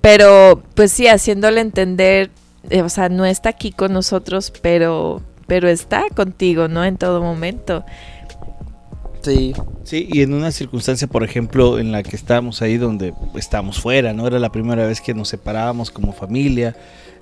Pero, 0.00 0.62
pues 0.74 0.92
sí, 0.92 1.08
haciéndole 1.08 1.60
entender, 1.60 2.30
eh, 2.70 2.82
o 2.82 2.88
sea, 2.88 3.08
no 3.08 3.24
está 3.24 3.50
aquí 3.50 3.72
con 3.72 3.92
nosotros, 3.92 4.52
pero, 4.62 5.22
pero 5.46 5.68
está 5.68 6.04
contigo, 6.14 6.68
¿no? 6.68 6.84
En 6.84 6.96
todo 6.96 7.22
momento. 7.22 7.84
Sí. 9.22 9.54
Sí, 9.84 10.08
y 10.10 10.22
en 10.22 10.32
una 10.32 10.50
circunstancia, 10.50 11.06
por 11.06 11.24
ejemplo, 11.24 11.78
en 11.78 11.92
la 11.92 12.02
que 12.02 12.16
estábamos 12.16 12.62
ahí 12.62 12.78
donde 12.78 13.12
estábamos 13.34 13.80
fuera, 13.80 14.14
¿no? 14.14 14.26
Era 14.26 14.38
la 14.38 14.50
primera 14.50 14.86
vez 14.86 15.00
que 15.00 15.12
nos 15.12 15.28
separábamos 15.28 15.90
como 15.90 16.12
familia, 16.14 16.74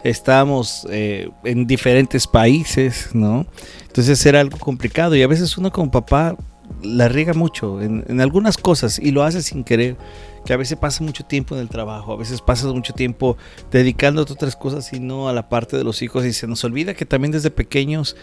estábamos 0.05 0.87
eh, 0.90 1.28
en 1.42 1.66
diferentes 1.66 2.28
países, 2.28 3.11
¿no? 3.14 3.46
Entonces 3.87 4.24
era 4.24 4.40
algo 4.40 4.59
complicado 4.59 5.16
y 5.16 5.22
a 5.22 5.26
veces 5.26 5.59
uno 5.59 5.72
como 5.72 5.90
papá 5.90 6.37
la 6.83 7.09
riega 7.09 7.35
mucho 7.35 7.83
en, 7.83 8.05
en, 8.09 8.20
algunas 8.20 8.57
cosas 8.57 8.98
y 8.98 9.11
lo 9.11 9.24
hace 9.24 9.42
sin 9.42 9.64
querer, 9.64 9.96
que 10.44 10.52
a 10.52 10.57
veces 10.57 10.78
pasa 10.78 11.05
mucho 11.05 11.24
tiempo 11.24 11.55
en 11.55 11.61
el 11.61 11.68
trabajo, 11.68 12.12
a 12.12 12.16
veces 12.16 12.40
pasas 12.40 12.72
mucho 12.72 12.92
tiempo 12.92 13.37
dedicándote 13.70 14.33
a 14.33 14.35
otras 14.35 14.57
cosas 14.57 14.92
y 14.92 15.00
no 15.00 15.28
a 15.28 15.33
la 15.33 15.48
parte 15.48 15.76
de 15.76 15.85
los 15.85 16.02
hijos 16.02 16.24
y 16.24 16.33
se 16.33 16.46
nos 16.46 16.64
olvida 16.64 16.94
que 16.94 17.07
también 17.07 17.33
desde 17.33 17.50
pequeños 17.50 18.16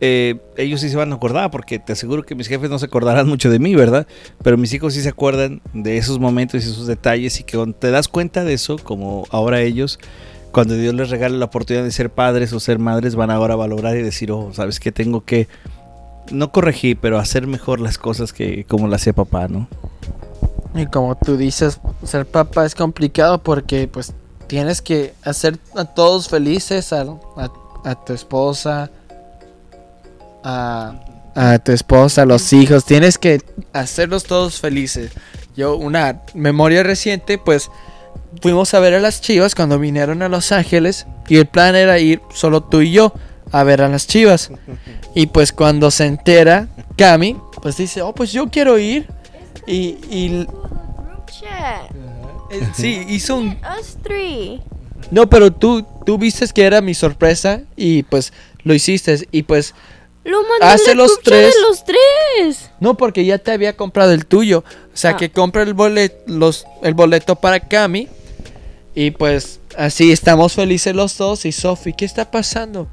eh, 0.00 0.36
ellos 0.58 0.80
sí 0.80 0.90
se 0.90 0.96
van 0.96 1.12
a 1.12 1.16
acordar, 1.16 1.50
porque 1.50 1.78
te 1.78 1.94
aseguro 1.94 2.22
que 2.22 2.34
mis 2.34 2.48
jefes 2.48 2.68
no 2.68 2.78
se 2.78 2.86
acordarán 2.86 3.28
mucho 3.28 3.50
de 3.50 3.58
mí, 3.58 3.74
¿verdad? 3.74 4.06
Pero 4.42 4.58
mis 4.58 4.72
hijos 4.74 4.94
sí 4.94 5.00
se 5.00 5.08
acuerdan 5.08 5.62
de 5.72 5.96
esos 5.96 6.18
momentos 6.18 6.64
y 6.64 6.68
esos 6.68 6.86
detalles 6.86 7.40
y 7.40 7.44
que 7.44 7.56
cuando 7.56 7.76
te 7.76 7.90
das 7.90 8.08
cuenta 8.08 8.44
de 8.44 8.52
eso, 8.52 8.76
como 8.76 9.26
ahora 9.30 9.62
ellos, 9.62 9.98
cuando 10.52 10.74
Dios 10.74 10.94
les 10.94 11.08
regala 11.08 11.36
la 11.36 11.46
oportunidad 11.46 11.84
de 11.84 11.92
ser 11.92 12.10
padres 12.10 12.52
o 12.52 12.60
ser 12.60 12.78
madres, 12.78 13.14
van 13.14 13.30
ahora 13.30 13.54
a 13.54 13.56
valorar 13.56 13.96
y 13.96 14.02
decir, 14.02 14.30
oh, 14.32 14.52
sabes 14.52 14.80
que 14.80 14.92
tengo 14.92 15.24
que, 15.24 15.48
no 16.30 16.52
corregir, 16.52 16.98
pero 17.00 17.18
hacer 17.18 17.46
mejor 17.46 17.80
las 17.80 17.98
cosas 17.98 18.32
que 18.32 18.64
como 18.64 18.88
lo 18.88 18.94
hacía 18.94 19.12
papá, 19.12 19.48
¿no? 19.48 19.68
Y 20.76 20.86
como 20.86 21.16
tú 21.16 21.36
dices, 21.36 21.80
ser 22.04 22.26
papá 22.26 22.66
es 22.66 22.74
complicado 22.74 23.42
porque 23.42 23.88
pues 23.88 24.12
tienes 24.46 24.82
que 24.82 25.14
hacer 25.24 25.58
a 25.74 25.84
todos 25.84 26.28
felices, 26.28 26.92
a, 26.92 27.06
a 27.84 28.04
tu 28.04 28.12
esposa, 28.12 28.90
a, 30.46 31.58
tu 31.64 31.72
esposa, 31.72 32.22
a 32.22 32.26
los 32.26 32.52
hijos. 32.52 32.84
Tienes 32.84 33.18
que 33.18 33.40
hacerlos 33.72 34.24
todos 34.24 34.60
felices. 34.60 35.12
Yo, 35.56 35.76
una 35.76 36.22
memoria 36.34 36.82
reciente, 36.82 37.38
pues 37.38 37.70
fuimos 38.42 38.74
a 38.74 38.80
ver 38.80 38.94
a 38.94 39.00
las 39.00 39.20
chivas 39.20 39.54
cuando 39.54 39.78
vinieron 39.78 40.22
a 40.22 40.28
Los 40.28 40.52
Ángeles 40.52 41.06
y 41.28 41.38
el 41.38 41.46
plan 41.46 41.74
era 41.74 41.98
ir 41.98 42.20
solo 42.34 42.62
tú 42.62 42.82
y 42.82 42.92
yo 42.92 43.12
a 43.52 43.64
ver 43.64 43.82
a 43.82 43.88
las 43.88 44.06
chivas. 44.06 44.50
Y 45.18 45.28
pues 45.28 45.50
cuando 45.50 45.90
se 45.90 46.04
entera 46.04 46.68
Cami, 46.98 47.38
pues 47.62 47.78
dice, 47.78 48.02
oh, 48.02 48.14
pues 48.14 48.32
yo 48.32 48.50
quiero 48.50 48.78
ir. 48.78 49.08
Y... 49.66 49.98
y 50.10 50.46
eh, 52.50 52.68
sí, 52.74 53.04
hizo 53.08 53.36
un... 53.36 53.58
No, 55.10 55.28
pero 55.28 55.52
tú, 55.52 55.86
tú 56.04 56.18
viste 56.18 56.46
que 56.48 56.64
era 56.64 56.80
mi 56.80 56.94
sorpresa 56.94 57.62
y 57.76 58.02
pues 58.04 58.32
lo 58.64 58.74
hiciste. 58.74 59.28
Y 59.30 59.42
pues 59.42 59.74
lo 60.24 60.42
mandé 60.42 60.94
los 60.94 61.20
tres. 61.22 61.54
De 61.54 61.60
los 61.60 61.84
tres. 61.84 62.70
No, 62.80 62.96
porque 62.96 63.24
ya 63.24 63.38
te 63.38 63.52
había 63.52 63.76
comprado 63.76 64.12
el 64.12 64.26
tuyo. 64.26 64.64
O 64.92 64.96
sea, 64.96 65.12
ah. 65.12 65.16
que 65.16 65.30
compra 65.30 65.62
el 65.62 65.74
boleto, 65.74 66.16
los, 66.26 66.66
el 66.82 66.94
boleto 66.94 67.36
para 67.36 67.60
Cami. 67.60 68.08
Y 68.94 69.12
pues 69.12 69.60
así 69.76 70.10
estamos 70.10 70.54
felices 70.54 70.94
los 70.94 71.16
dos. 71.16 71.44
Y 71.44 71.52
Sofi, 71.52 71.92
¿qué 71.92 72.04
está 72.04 72.30
pasando? 72.30 72.88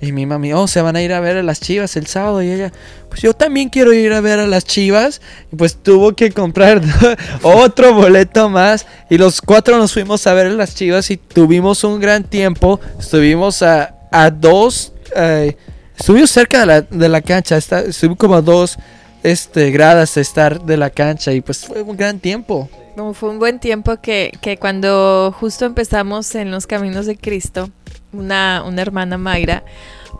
Y 0.00 0.12
mi 0.12 0.26
mami, 0.26 0.52
oh, 0.52 0.68
se 0.68 0.82
van 0.82 0.94
a 0.96 1.02
ir 1.02 1.12
a 1.12 1.20
ver 1.20 1.38
a 1.38 1.42
las 1.42 1.60
chivas 1.60 1.96
el 1.96 2.06
sábado. 2.06 2.42
Y 2.42 2.50
ella, 2.50 2.72
pues 3.08 3.22
yo 3.22 3.32
también 3.32 3.70
quiero 3.70 3.92
ir 3.92 4.12
a 4.12 4.20
ver 4.20 4.38
a 4.38 4.46
las 4.46 4.64
chivas. 4.64 5.20
Y 5.52 5.56
pues 5.56 5.76
tuvo 5.76 6.14
que 6.14 6.30
comprar 6.32 6.82
otro 7.42 7.94
boleto 7.94 8.48
más. 8.50 8.86
Y 9.08 9.18
los 9.18 9.40
cuatro 9.40 9.78
nos 9.78 9.92
fuimos 9.92 10.26
a 10.26 10.34
ver 10.34 10.46
a 10.46 10.50
las 10.50 10.74
chivas 10.74 11.10
y 11.10 11.16
tuvimos 11.16 11.82
un 11.84 12.00
gran 12.00 12.24
tiempo. 12.24 12.80
Estuvimos 12.98 13.62
a, 13.62 13.94
a 14.10 14.30
dos. 14.30 14.92
Eh, 15.14 15.56
Estuve 15.98 16.26
cerca 16.26 16.60
de 16.60 16.66
la, 16.66 16.80
de 16.82 17.08
la 17.08 17.22
cancha, 17.22 17.56
está, 17.56 17.80
estuve 17.80 18.16
como 18.16 18.34
a 18.34 18.42
dos 18.42 18.78
este, 19.22 19.70
gradas 19.70 20.14
de 20.14 20.20
estar 20.20 20.60
de 20.62 20.76
la 20.76 20.90
cancha 20.90 21.32
y 21.32 21.40
pues 21.40 21.64
fue 21.64 21.82
un 21.82 21.96
gran 21.96 22.20
tiempo. 22.20 22.68
fue 23.14 23.30
un 23.30 23.38
buen 23.38 23.58
tiempo 23.58 23.96
que, 24.00 24.32
que, 24.42 24.58
cuando 24.58 25.34
justo 25.38 25.64
empezamos 25.64 26.34
en 26.34 26.50
los 26.50 26.66
caminos 26.66 27.06
de 27.06 27.16
Cristo, 27.16 27.70
una, 28.16 28.62
una 28.66 28.82
hermana 28.82 29.18
Mayra, 29.18 29.64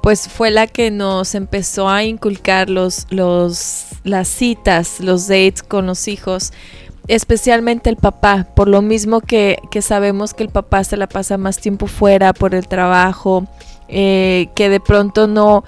pues 0.03 0.29
fue 0.29 0.51
la 0.51 0.67
que 0.67 0.91
nos 0.91 1.35
empezó 1.35 1.89
a 1.89 2.05
inculcar 2.05 2.71
los, 2.71 3.07
los, 3.11 3.87
las 4.05 4.29
citas, 4.29 5.01
los 5.01 5.27
dates 5.27 5.63
con 5.63 5.87
los 5.87 6.07
hijos, 6.09 6.53
especialmente 7.09 7.91
el 7.91 7.97
papá, 7.97 8.49
por 8.55 8.69
lo 8.69 8.83
mismo 8.83 9.21
que, 9.21 9.59
que 9.71 9.83
sabemos 9.83 10.35
que 10.35 10.45
el 10.45 10.51
papá 10.51 10.85
se 10.85 10.97
la 10.97 11.09
pasa 11.09 11.39
más 11.39 11.59
tiempo 11.59 11.87
fuera 11.87 12.33
por 12.33 12.55
el 12.55 12.69
trabajo, 12.69 13.47
eh, 13.89 14.49
que 14.55 14.69
de 14.69 14.81
pronto 14.81 15.27
no, 15.27 15.65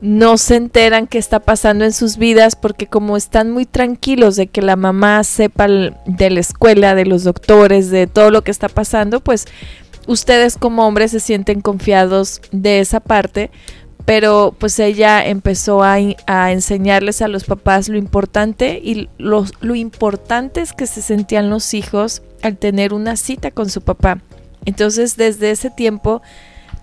no 0.00 0.36
se 0.36 0.56
enteran 0.56 1.06
qué 1.06 1.18
está 1.18 1.38
pasando 1.38 1.84
en 1.84 1.92
sus 1.92 2.16
vidas 2.16 2.56
porque 2.56 2.88
como 2.88 3.16
están 3.16 3.52
muy 3.52 3.66
tranquilos 3.66 4.34
de 4.34 4.48
que 4.48 4.60
la 4.60 4.74
mamá 4.74 5.22
sepa 5.22 5.68
de 5.68 6.30
la 6.30 6.40
escuela, 6.40 6.96
de 6.96 7.06
los 7.06 7.22
doctores, 7.22 7.88
de 7.90 8.08
todo 8.08 8.32
lo 8.32 8.42
que 8.42 8.50
está 8.50 8.68
pasando, 8.68 9.20
pues 9.20 9.46
ustedes 10.06 10.56
como 10.56 10.86
hombres 10.86 11.10
se 11.12 11.20
sienten 11.20 11.60
confiados 11.60 12.40
de 12.50 12.80
esa 12.80 13.00
parte, 13.00 13.50
pero 14.04 14.54
pues 14.58 14.78
ella 14.78 15.24
empezó 15.24 15.82
a, 15.82 15.98
enseñarles 16.50 17.22
a 17.22 17.28
los 17.28 17.44
papás 17.44 17.88
lo 17.88 17.96
importante 17.96 18.80
y 18.82 19.08
los, 19.18 19.52
lo 19.60 19.74
importante 19.74 20.60
es 20.60 20.72
que 20.72 20.86
se 20.86 21.02
sentían 21.02 21.50
los 21.50 21.72
hijos 21.74 22.22
al 22.42 22.56
tener 22.56 22.92
una 22.94 23.16
cita 23.16 23.50
con 23.50 23.70
su 23.70 23.82
papá. 23.82 24.18
Entonces 24.64 25.16
desde 25.16 25.50
ese 25.50 25.70
tiempo 25.70 26.22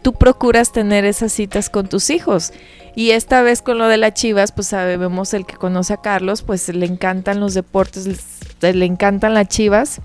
tú 0.01 0.13
procuras 0.13 0.71
tener 0.71 1.05
esas 1.05 1.33
citas 1.33 1.69
con 1.69 1.87
tus 1.87 2.09
hijos. 2.09 2.53
Y 2.95 3.11
esta 3.11 3.41
vez 3.41 3.61
con 3.61 3.77
lo 3.77 3.87
de 3.87 3.97
las 3.97 4.13
chivas, 4.13 4.51
pues 4.51 4.67
sabemos 4.67 5.33
el 5.33 5.45
que 5.45 5.55
conoce 5.55 5.93
a 5.93 6.01
Carlos, 6.01 6.41
pues 6.41 6.67
le 6.69 6.85
encantan 6.85 7.39
los 7.39 7.53
deportes, 7.53 8.07
le 8.61 8.85
encantan 8.85 9.33
las 9.33 9.47
chivas. 9.47 10.01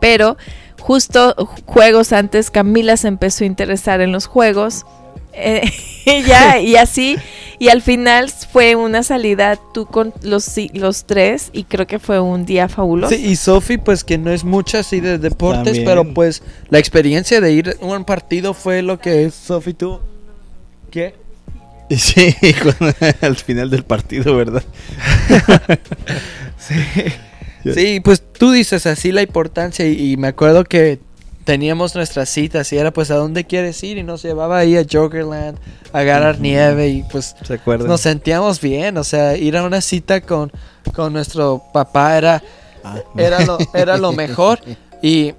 Pero 0.00 0.36
justo 0.82 1.34
juegos 1.64 2.12
antes 2.12 2.50
Camila 2.50 2.96
se 2.96 3.08
empezó 3.08 3.44
a 3.44 3.46
interesar 3.46 4.00
en 4.00 4.12
los 4.12 4.26
juegos 4.26 4.84
eh, 5.32 5.62
y 6.62 6.76
así, 6.76 7.16
y 7.58 7.68
al 7.68 7.80
final 7.80 8.30
fue 8.30 8.74
una 8.74 9.02
salida 9.02 9.58
tú 9.72 9.86
con 9.86 10.12
los, 10.22 10.50
los 10.74 11.04
tres 11.04 11.50
y 11.52 11.64
creo 11.64 11.86
que 11.86 11.98
fue 11.98 12.20
un 12.20 12.44
día 12.44 12.68
fabuloso. 12.68 13.14
Sí, 13.14 13.24
y 13.24 13.36
Sofi 13.36 13.78
pues 13.78 14.04
que 14.04 14.18
no 14.18 14.30
es 14.30 14.44
mucha 14.44 14.80
así 14.80 15.00
de 15.00 15.18
deportes, 15.18 15.80
pero 15.80 16.12
pues 16.12 16.42
la 16.68 16.78
experiencia 16.78 17.40
de 17.40 17.52
ir 17.52 17.76
a 17.80 17.84
un 17.84 18.04
partido 18.04 18.54
fue 18.54 18.82
lo 18.82 18.98
que 18.98 19.30
Sofi 19.30 19.74
tú... 19.74 20.00
¿Qué? 20.90 21.14
Sí, 21.96 22.34
al 23.22 23.36
final 23.36 23.70
del 23.70 23.84
partido, 23.84 24.36
¿verdad? 24.36 24.62
sí. 26.58 26.74
sí, 27.72 28.00
pues 28.00 28.22
tú 28.42 28.50
dices 28.50 28.86
así 28.86 29.12
la 29.12 29.22
importancia 29.22 29.86
y 29.86 30.16
me 30.16 30.26
acuerdo 30.26 30.64
que 30.64 30.98
teníamos 31.44 31.94
nuestras 31.94 32.28
citas 32.28 32.72
y 32.72 32.76
era 32.76 32.92
pues 32.92 33.12
a 33.12 33.14
dónde 33.14 33.44
quieres 33.44 33.80
ir 33.84 33.98
y 33.98 34.02
nos 34.02 34.24
llevaba 34.24 34.58
ahí 34.58 34.76
a 34.76 34.84
Jokerland 34.84 35.56
a 35.92 35.98
agarrar 36.00 36.40
nieve 36.40 36.88
y 36.88 37.04
pues 37.04 37.36
nos 37.86 38.00
sentíamos 38.00 38.60
bien, 38.60 38.98
o 38.98 39.04
sea, 39.04 39.36
ir 39.36 39.56
a 39.56 39.62
una 39.62 39.80
cita 39.80 40.20
con, 40.22 40.50
con 40.92 41.12
nuestro 41.12 41.62
papá 41.72 42.18
era, 42.18 42.42
ah. 42.82 42.96
era, 43.16 43.46
lo, 43.46 43.58
era 43.74 43.96
lo 43.96 44.10
mejor 44.24 44.58
y 45.00 45.34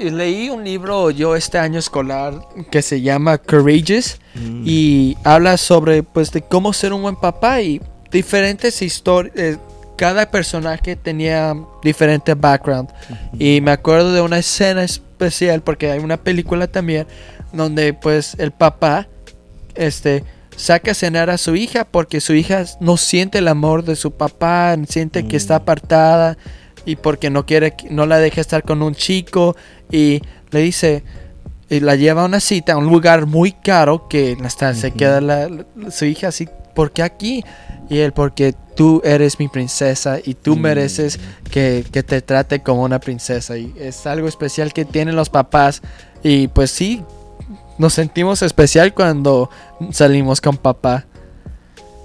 leí 0.00 0.50
un 0.50 0.64
libro 0.64 1.12
yo 1.12 1.36
este 1.36 1.58
año 1.58 1.78
escolar 1.78 2.34
que 2.72 2.82
se 2.82 3.02
llama 3.02 3.38
Courageous 3.38 4.18
mm. 4.34 4.62
y 4.66 5.16
habla 5.22 5.56
sobre 5.56 6.02
pues 6.02 6.32
de 6.32 6.42
cómo 6.42 6.72
ser 6.72 6.92
un 6.92 7.02
buen 7.02 7.14
papá 7.14 7.62
y 7.62 7.80
diferentes 8.10 8.82
historias 8.82 9.32
eh, 9.36 9.58
cada 9.96 10.30
personaje 10.30 10.96
tenía 10.96 11.54
diferente 11.82 12.34
background. 12.34 12.90
Y 13.38 13.60
me 13.60 13.70
acuerdo 13.70 14.12
de 14.12 14.20
una 14.20 14.38
escena 14.38 14.82
especial, 14.84 15.62
porque 15.62 15.90
hay 15.90 16.00
una 16.00 16.16
película 16.16 16.66
también, 16.66 17.06
donde 17.52 17.92
pues 17.94 18.34
el 18.38 18.52
papá, 18.52 19.06
este, 19.74 20.24
saca 20.56 20.92
a 20.92 20.94
cenar 20.94 21.30
a 21.30 21.38
su 21.38 21.56
hija 21.56 21.84
porque 21.84 22.20
su 22.20 22.34
hija 22.34 22.64
no 22.80 22.96
siente 22.96 23.38
el 23.38 23.48
amor 23.48 23.84
de 23.84 23.96
su 23.96 24.12
papá, 24.12 24.76
siente 24.88 25.26
que 25.26 25.36
está 25.36 25.54
mm. 25.54 25.62
apartada 25.62 26.38
y 26.84 26.96
porque 26.96 27.30
no 27.30 27.46
quiere, 27.46 27.74
no 27.90 28.06
la 28.06 28.18
deja 28.18 28.40
estar 28.40 28.62
con 28.62 28.82
un 28.82 28.94
chico 28.94 29.56
y 29.90 30.22
le 30.50 30.60
dice, 30.60 31.02
y 31.68 31.80
la 31.80 31.96
lleva 31.96 32.22
a 32.22 32.26
una 32.26 32.40
cita 32.40 32.74
a 32.74 32.76
un 32.76 32.86
lugar 32.86 33.26
muy 33.26 33.52
caro 33.52 34.06
que 34.08 34.36
hasta 34.44 34.74
se 34.74 34.92
queda 34.92 35.48
su 35.90 36.04
hija 36.04 36.28
así, 36.28 36.48
¿por 36.74 36.92
qué 36.92 37.02
aquí? 37.02 37.44
Y 37.88 37.98
él, 37.98 38.12
porque 38.12 38.54
tú 38.74 39.00
eres 39.04 39.38
mi 39.38 39.48
princesa 39.48 40.18
y 40.24 40.34
tú 40.34 40.56
mm. 40.56 40.60
mereces 40.60 41.20
que, 41.50 41.84
te 41.90 42.22
trate 42.22 42.60
como 42.60 42.82
una 42.82 42.98
princesa. 42.98 43.56
Y 43.56 43.72
es 43.78 44.06
algo 44.06 44.28
especial 44.28 44.72
que 44.72 44.84
tienen 44.84 45.16
los 45.16 45.30
papás. 45.30 45.82
Y 46.22 46.48
pues 46.48 46.70
sí, 46.70 47.02
nos 47.78 47.94
sentimos 47.94 48.42
especial 48.42 48.94
cuando 48.94 49.50
salimos 49.92 50.40
con 50.40 50.56
papá. 50.56 51.06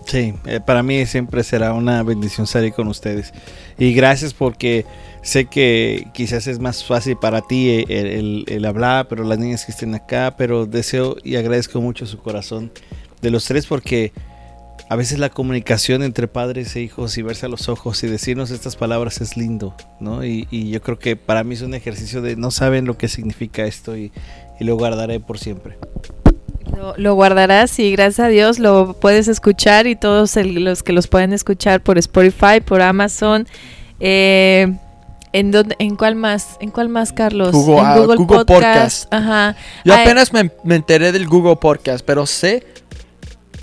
Sí, 0.06 0.34
eh, 0.46 0.60
para 0.66 0.82
mí 0.82 1.06
siempre 1.06 1.44
será 1.44 1.74
una 1.74 2.02
bendición 2.02 2.48
salir 2.48 2.74
con 2.74 2.88
ustedes. 2.88 3.32
Y 3.78 3.94
gracias 3.94 4.34
porque 4.34 4.86
sé 5.22 5.46
que 5.46 6.08
quizás 6.14 6.48
es 6.48 6.60
más 6.60 6.84
fácil 6.84 7.16
para 7.16 7.42
ti 7.42 7.70
eh, 7.70 7.86
el, 7.88 8.44
el, 8.48 8.66
hablar, 8.66 9.08
pero 9.08 9.24
las 9.24 9.38
niñas 9.38 9.66
que 9.66 9.72
estén 9.72 9.94
acá, 9.94 10.36
pero 10.36 10.66
deseo 10.66 11.16
y 11.24 11.36
agradezco 11.36 11.80
mucho 11.80 12.08
su 12.08 12.18
corazón 12.18 12.72
de 13.22 13.30
los 13.30 13.46
tres 13.46 13.68
porque 13.68 14.12
a 14.90 14.96
veces 14.96 15.20
la 15.20 15.30
comunicación 15.30 16.02
entre 16.02 16.28
padres 16.28 16.76
e 16.76 16.82
hijos 16.82 17.16
y 17.20 17.22
verse 17.22 17.46
a 17.46 17.50
los 17.50 17.70
ojos 17.70 18.04
y 18.04 18.08
decirnos 18.08 18.50
estas 18.50 18.76
palabras 18.76 19.22
es 19.22 19.38
lindo, 19.38 19.76
¿no? 20.00 20.26
Y, 20.26 20.48
yo 20.72 20.82
creo 20.82 20.98
que 20.98 21.16
para 21.16 21.44
mí 21.44 21.54
es 21.54 21.62
un 21.62 21.76
ejercicio 21.76 22.24
de 22.24 22.36
no 22.36 22.50
saben 22.50 22.86
lo 22.86 22.98
que 22.98 23.08
significa 23.08 23.66
esto 23.66 23.96
y, 23.96 24.12
lo 24.60 24.76
guardaré 24.76 25.20
por 25.20 25.38
siempre. 25.38 25.78
Lo, 26.98 27.14
guardarás 27.14 27.78
y 27.80 27.92
gracias 27.92 28.20
a 28.20 28.30
Dios 28.30 28.60
lo 28.60 28.94
puedes 28.94 29.28
escuchar 29.28 29.86
y 29.88 29.96
todos 29.96 30.36
los 30.36 30.84
que 30.84 30.92
los 30.92 31.08
pueden 31.08 31.34
escuchar 31.34 31.82
por 31.82 31.98
Spotify, 31.98 32.60
por 32.66 32.82
Amazon. 32.82 33.48
Eh, 34.00 34.76
¿En, 35.34 35.52
dónde, 35.52 35.76
¿En 35.78 35.96
cuál 35.96 36.16
más? 36.16 36.58
¿En 36.60 36.72
cuál 36.72 36.90
más, 36.90 37.14
Carlos? 37.14 37.52
Google, 37.52 37.78
en 37.78 37.86
ah, 37.86 37.96
Google, 38.00 38.46
Podcast. 38.46 39.14
Ajá. 39.14 39.56
Yo 39.86 39.94
apenas 39.94 40.34
me, 40.34 40.52
me 40.64 40.76
enteré 40.76 41.12
del 41.12 41.28
Google 41.28 41.58
Podcast, 41.58 42.04
pero 42.04 42.26
sé 42.26 42.66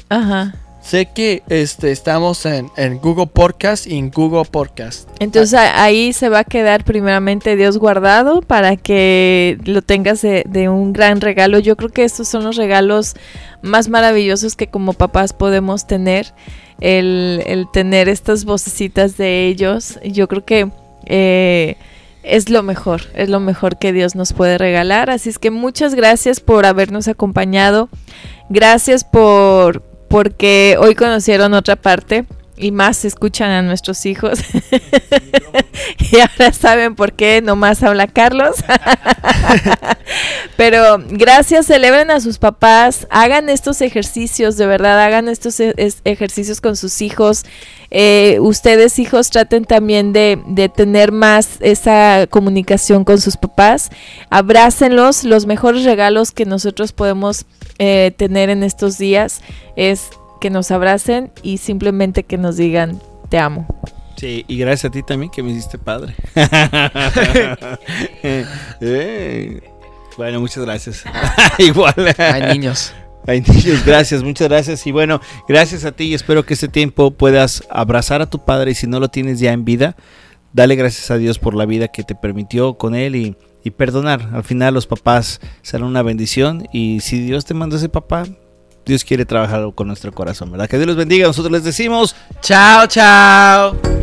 Ajá. 0.08 0.54
Sé 0.86 1.06
que 1.06 1.42
este, 1.48 1.90
estamos 1.90 2.46
en, 2.46 2.70
Google 3.02 3.26
Podcast 3.26 3.88
y 3.88 3.98
en 3.98 4.08
Google 4.08 4.44
Podcast. 4.48 5.10
Entonces 5.18 5.58
ahí 5.58 6.12
se 6.12 6.28
va 6.28 6.40
a 6.40 6.44
quedar 6.44 6.84
primeramente 6.84 7.56
Dios 7.56 7.76
guardado 7.76 8.40
para 8.40 8.76
que 8.76 9.58
lo 9.64 9.82
tengas 9.82 10.22
de, 10.22 10.68
un 10.68 10.92
gran 10.92 11.20
regalo. 11.20 11.58
Yo 11.58 11.76
creo 11.76 11.90
que 11.90 12.04
estos 12.04 12.28
son 12.28 12.44
los 12.44 12.54
regalos 12.54 13.16
más 13.62 13.88
maravillosos 13.88 14.54
que 14.54 14.68
como 14.68 14.92
papás 14.92 15.32
podemos 15.32 15.88
tener. 15.88 16.32
El, 16.80 17.66
tener 17.72 18.08
estas 18.08 18.44
vocecitas 18.44 19.16
de 19.16 19.48
ellos. 19.48 19.98
Yo 20.04 20.28
creo 20.28 20.44
que... 20.44 20.70
Eh, 21.06 21.76
es 22.22 22.48
lo 22.48 22.64
mejor, 22.64 23.02
es 23.14 23.28
lo 23.28 23.38
mejor 23.38 23.78
que 23.78 23.92
Dios 23.92 24.14
nos 24.14 24.32
puede 24.32 24.58
regalar. 24.58 25.10
Así 25.10 25.30
es 25.30 25.38
que 25.38 25.50
muchas 25.50 25.96
gracias 25.96 26.38
por 26.38 26.66
habernos 26.66 27.06
acompañado. 27.06 27.88
Gracias 28.48 29.04
por, 29.04 29.82
porque 30.08 30.76
hoy 30.78 30.94
conocieron 30.94 31.54
otra 31.54 31.76
parte 31.76 32.24
y 32.56 32.72
más 32.72 33.04
escuchan 33.04 33.50
a 33.50 33.62
nuestros 33.62 34.06
hijos. 34.06 34.40
y 36.10 36.18
ahora 36.18 36.52
saben 36.52 36.94
por 36.94 37.12
qué 37.12 37.42
nomás 37.42 37.82
habla 37.82 38.06
Carlos. 38.06 38.56
Pero 40.56 40.98
gracias, 41.08 41.66
celebren 41.66 42.10
a 42.10 42.20
sus 42.20 42.38
papás, 42.38 43.06
hagan 43.10 43.48
estos 43.48 43.80
ejercicios, 43.82 44.56
de 44.56 44.66
verdad, 44.66 45.00
hagan 45.02 45.28
estos 45.28 45.60
e-, 45.60 45.74
ejercicios 46.04 46.60
con 46.60 46.76
sus 46.76 47.02
hijos. 47.02 47.44
Eh, 47.90 48.38
ustedes, 48.40 48.98
hijos, 48.98 49.30
traten 49.30 49.64
también 49.64 50.12
de, 50.12 50.40
de, 50.48 50.68
tener 50.68 51.12
más 51.12 51.58
esa 51.60 52.26
comunicación 52.28 53.04
con 53.04 53.20
sus 53.20 53.36
papás. 53.36 53.90
Abrácenlos. 54.30 55.24
Los 55.24 55.46
mejores 55.46 55.84
regalos 55.84 56.32
que 56.32 56.46
nosotros 56.46 56.92
podemos 56.92 57.44
eh, 57.78 58.12
tener 58.16 58.50
en 58.50 58.62
estos 58.62 58.98
días 58.98 59.42
es 59.76 60.10
que 60.40 60.50
nos 60.50 60.70
abracen 60.70 61.32
y 61.42 61.58
simplemente 61.58 62.24
que 62.24 62.38
nos 62.38 62.56
digan 62.56 63.00
te 63.28 63.38
amo. 63.38 63.66
Sí, 64.16 64.44
y 64.48 64.56
gracias 64.58 64.90
a 64.90 64.92
ti 64.92 65.02
también 65.02 65.30
que 65.30 65.42
me 65.42 65.50
hiciste 65.50 65.78
padre. 65.78 66.14
Eh, 68.80 69.62
bueno, 70.16 70.40
muchas 70.40 70.64
gracias. 70.64 71.04
Igual. 71.58 71.94
Hay 72.18 72.54
niños. 72.54 72.92
Hay 73.26 73.40
niños, 73.40 73.84
gracias, 73.84 74.22
muchas 74.22 74.48
gracias. 74.48 74.86
Y 74.86 74.92
bueno, 74.92 75.20
gracias 75.48 75.84
a 75.84 75.92
ti 75.92 76.04
y 76.04 76.14
espero 76.14 76.46
que 76.46 76.54
este 76.54 76.68
tiempo 76.68 77.10
puedas 77.10 77.64
abrazar 77.70 78.22
a 78.22 78.26
tu 78.26 78.44
padre 78.44 78.70
y 78.70 78.74
si 78.74 78.86
no 78.86 79.00
lo 79.00 79.08
tienes 79.08 79.40
ya 79.40 79.52
en 79.52 79.64
vida, 79.64 79.96
dale 80.52 80.76
gracias 80.76 81.10
a 81.10 81.16
Dios 81.16 81.38
por 81.38 81.54
la 81.54 81.66
vida 81.66 81.88
que 81.88 82.04
te 82.04 82.14
permitió 82.14 82.78
con 82.78 82.94
él 82.94 83.16
y 83.16 83.36
y 83.66 83.72
perdonar. 83.72 84.30
Al 84.32 84.44
final 84.44 84.74
los 84.74 84.86
papás 84.86 85.40
serán 85.60 85.88
una 85.88 86.02
bendición 86.02 86.68
y 86.72 87.00
si 87.00 87.18
Dios 87.18 87.44
te 87.44 87.52
manda 87.52 87.76
ese 87.76 87.88
papá, 87.88 88.24
Dios 88.86 89.04
quiere 89.04 89.26
trabajar 89.26 89.68
con 89.74 89.88
nuestro 89.88 90.12
corazón, 90.12 90.52
¿verdad? 90.52 90.68
Que 90.68 90.76
Dios 90.76 90.86
los 90.86 90.96
bendiga. 90.96 91.26
Nosotros 91.26 91.52
les 91.52 91.64
decimos, 91.64 92.14
chao, 92.40 92.86
chao. 92.86 93.95